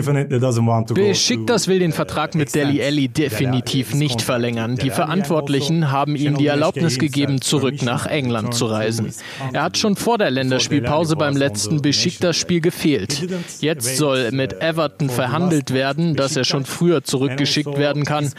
will 1.69 1.79
den 1.79 1.93
Vertrag 1.93 2.35
mit 2.35 2.53
Deli 2.53 2.83
Alli 2.83 3.07
definitiv 3.07 3.93
nicht 3.93 4.21
verlängern. 4.21 4.75
Die 4.75 4.89
Verantwortlichen 4.89 5.89
haben 5.89 6.17
ihm 6.17 6.37
die 6.37 6.47
Erlaubnis 6.47 6.99
gegeben, 6.99 7.39
zurück 7.39 7.81
nach 7.81 8.07
England 8.07 8.53
zu 8.53 8.65
reisen. 8.65 9.13
Er 9.53 9.63
hat 9.63 9.77
schon 9.77 9.95
vor 9.95 10.17
der 10.17 10.31
Länderspielpause 10.31 11.15
beim 11.15 11.37
letzten 11.37 11.81
Besiktas-Spiel 11.81 12.59
gefehlt. 12.59 13.25
Jetzt 13.61 13.95
soll 13.95 14.31
mit 14.31 14.61
Everton 14.61 15.09
verhandelt 15.09 15.71
werden, 15.71 16.17
dass 16.17 16.35
er 16.35 16.43
schon 16.43 16.65
früher 16.65 17.05
zurückgeschickt 17.05 17.77
werden 17.77 18.03
kann. 18.03 18.33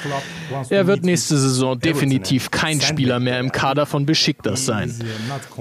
Er 0.69 0.87
wird 0.87 1.05
nächste 1.05 1.39
Saison 1.39 1.81
definitiv 1.81 2.51
kein 2.51 2.83
Spieler 2.83 3.19
mehr 3.19 3.41
im 3.41 3.51
Kader 3.51 3.87
von 3.87 4.05
Besiktas 4.05 4.67
sein. 4.67 4.93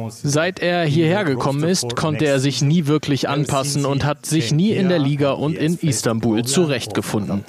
Seit 0.09 0.59
er 0.59 0.83
hierher 0.83 1.23
gekommen 1.23 1.63
ist, 1.63 1.95
konnte 1.95 2.25
er 2.25 2.41
sich 2.41 2.61
nie 2.61 2.87
wirklich 2.87 3.29
anpassen 3.29 3.85
und 3.85 4.03
hat 4.03 4.25
sich 4.25 4.51
nie 4.51 4.71
in 4.71 4.89
der 4.89 4.99
Liga 4.99 5.36
und 5.37 5.55
in 5.55 5.77
Istanbul 5.79 6.43
zurechtgefunden. 6.43 7.43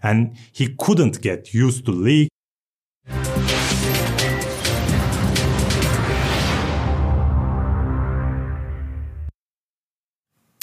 And 0.00 0.36
he 0.52 0.66
couldn't 0.66 1.20
get 1.20 1.54
used 1.54 1.84
to 1.86 1.92
league. 1.92 2.28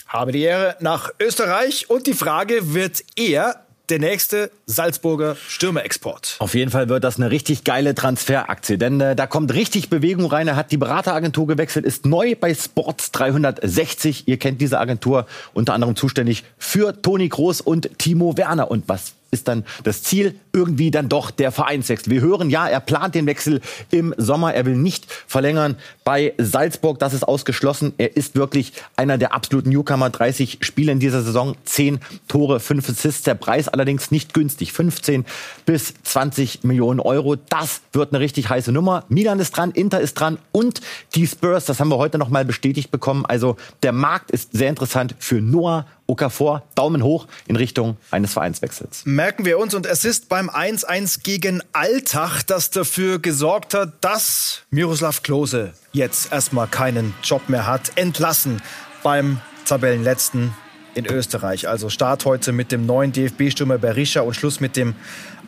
Habe 0.08 0.32
die 0.32 0.42
Ehre 0.42 0.76
nach 0.80 1.12
Österreich 1.20 1.90
und 1.90 2.08
die 2.08 2.14
Frage, 2.14 2.74
wird 2.74 3.04
er 3.16 3.68
der 3.90 4.00
nächste 4.00 4.52
Salzburger 4.66 5.36
Stürmerexport. 5.48 6.36
Auf 6.40 6.54
jeden 6.54 6.72
Fall 6.72 6.90
wird 6.90 7.04
das 7.04 7.18
eine 7.18 7.32
richtig 7.32 7.64
geile 7.64 7.96
Transferaktie, 7.96 8.78
denn 8.78 9.02
äh, 9.02 9.16
da 9.16 9.28
kommt 9.28 9.54
richtig 9.54 9.90
Bewegung 9.90 10.26
rein. 10.26 10.48
Er 10.48 10.56
hat 10.56 10.72
die 10.72 10.78
Berateragentur 10.78 11.48
gewechselt, 11.48 11.86
ist 11.86 12.06
neu 12.06 12.36
bei 12.36 12.54
Sports 12.54 13.12
360. 13.12 14.28
Ihr 14.28 14.38
kennt 14.38 14.62
diese 14.62 14.80
Agentur, 14.80 15.26
unter 15.54 15.74
anderem 15.74 15.96
zuständig 15.96 16.44
für 16.58 17.02
Toni 17.02 17.30
Groß 17.30 17.62
und 17.62 17.98
Timo 17.98 18.38
Werner. 18.38 18.72
Und 18.72 18.88
was 18.88 19.14
ist 19.32 19.48
dann 19.48 19.66
das 19.84 20.04
Ziel 20.04 20.40
irgendwie 20.54 20.92
dann 20.92 21.10
doch 21.10 21.32
der 21.32 21.52
Vereinswechsel. 21.52 22.12
Wir 22.12 22.22
hören, 22.22 22.50
ja, 22.50 22.68
er 22.68 22.80
plant 22.80 23.16
den 23.16 23.26
Wechsel 23.26 23.62
im 23.92 24.14
Sommer. 24.18 24.54
Er 24.54 24.66
will 24.66 24.76
nicht 24.76 25.06
verlängern 25.28 25.76
bei 26.04 26.34
Salzburg. 26.38 27.00
Das 27.00 27.14
ist 27.14 27.24
ausgeschlossen. 27.24 27.94
Er 27.98 28.18
ist 28.18 28.36
wirklich 28.36 28.74
einer 28.96 29.18
der 29.18 29.34
absoluten 29.34 29.70
Newcomer. 29.70 30.10
30 30.10 30.60
Spiele 30.62 30.92
in 30.92 31.00
dieser 31.00 31.22
Saison, 31.22 31.56
10 31.66 32.00
Tore, 32.28 32.60
5 32.60 32.90
Assists. 32.90 33.24
Der 33.24 33.36
Preis 33.36 33.68
allerdings 33.68 34.12
nicht 34.12 34.34
günstig. 34.34 34.74
15 34.74 35.26
bis 35.66 35.94
20 36.04 36.64
Millionen 36.64 37.00
Euro. 37.00 37.36
Das 37.36 37.82
wird 37.94 38.14
eine 38.14 38.20
richtig 38.20 38.50
heiße 38.50 38.72
Nummer. 38.72 39.04
Milan 39.10 39.40
ist 39.40 39.52
dran, 39.52 39.72
Inter 39.72 40.00
ist 40.00 40.16
dran 40.16 40.38
und 40.52 40.82
die 41.16 41.28
Spurs, 41.28 41.66
das 41.66 41.80
haben 41.80 41.90
wir 41.90 41.98
heute 41.98 42.18
noch 42.18 42.30
mal 42.30 42.46
bestätigt 42.46 42.92
bekommen. 42.92 43.26
Also 43.26 43.58
der 43.84 43.92
Markt 43.92 44.32
ist 44.32 44.54
sehr 44.54 44.70
interessant 44.70 45.16
für 45.20 45.42
Noah 45.42 45.86
Okafor, 46.10 46.64
Daumen 46.76 47.04
hoch 47.04 47.28
in 47.48 47.56
Richtung 47.56 47.98
eines 48.10 48.34
Vereinswechsels. 48.34 49.04
Merken 49.06 49.46
wir 49.46 49.60
uns 49.60 49.76
und 49.76 49.86
es 49.86 50.06
ist 50.06 50.28
beim 50.28 50.50
1-1 50.50 51.22
gegen 51.24 51.62
Alltag, 51.72 52.44
das 52.48 52.72
dafür 52.72 53.20
gesorgt 53.20 53.74
hat, 53.74 54.04
dass 54.04 54.64
Miroslav 54.72 55.22
Klose 55.22 55.74
jetzt 55.92 56.32
erstmal 56.32 56.68
keinen 56.68 57.14
Job 57.24 57.48
mehr 57.48 57.68
hat. 57.68 57.92
Entlassen 57.96 58.62
beim 59.04 59.40
Tabellenletzten 59.66 60.54
in 60.96 61.06
Österreich. 61.06 61.68
Also 61.68 61.90
Start 61.90 62.26
heute 62.26 62.52
mit 62.52 62.72
dem 62.72 62.88
neuen 62.88 63.12
DFB-Stürmer 63.12 63.78
Berisha 63.78 64.22
und 64.22 64.34
Schluss 64.34 64.60
mit 64.60 64.76
dem 64.76 64.96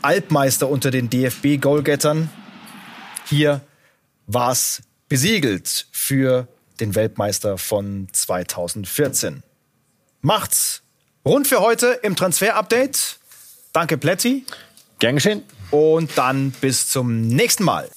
Altmeister 0.03 0.69
unter 0.69 0.91
den 0.91 1.09
DFB-Goalgettern. 1.09 2.29
Hier 3.25 3.61
war 4.27 4.51
es 4.51 4.83
besiegelt 5.09 5.87
für 5.91 6.47
den 6.79 6.95
Weltmeister 6.95 7.57
von 7.57 8.07
2014 8.11 9.43
macht's 10.21 10.81
rund 11.25 11.47
für 11.47 11.59
heute 11.59 11.99
im 12.03 12.15
Transfer-Update. 12.15 13.17
Danke, 13.73 13.97
Plätti. 13.97 14.45
Gern 14.99 15.15
geschehen. 15.15 15.43
Und 15.71 16.17
dann 16.17 16.51
bis 16.51 16.89
zum 16.89 17.21
nächsten 17.27 17.63
Mal. 17.63 17.89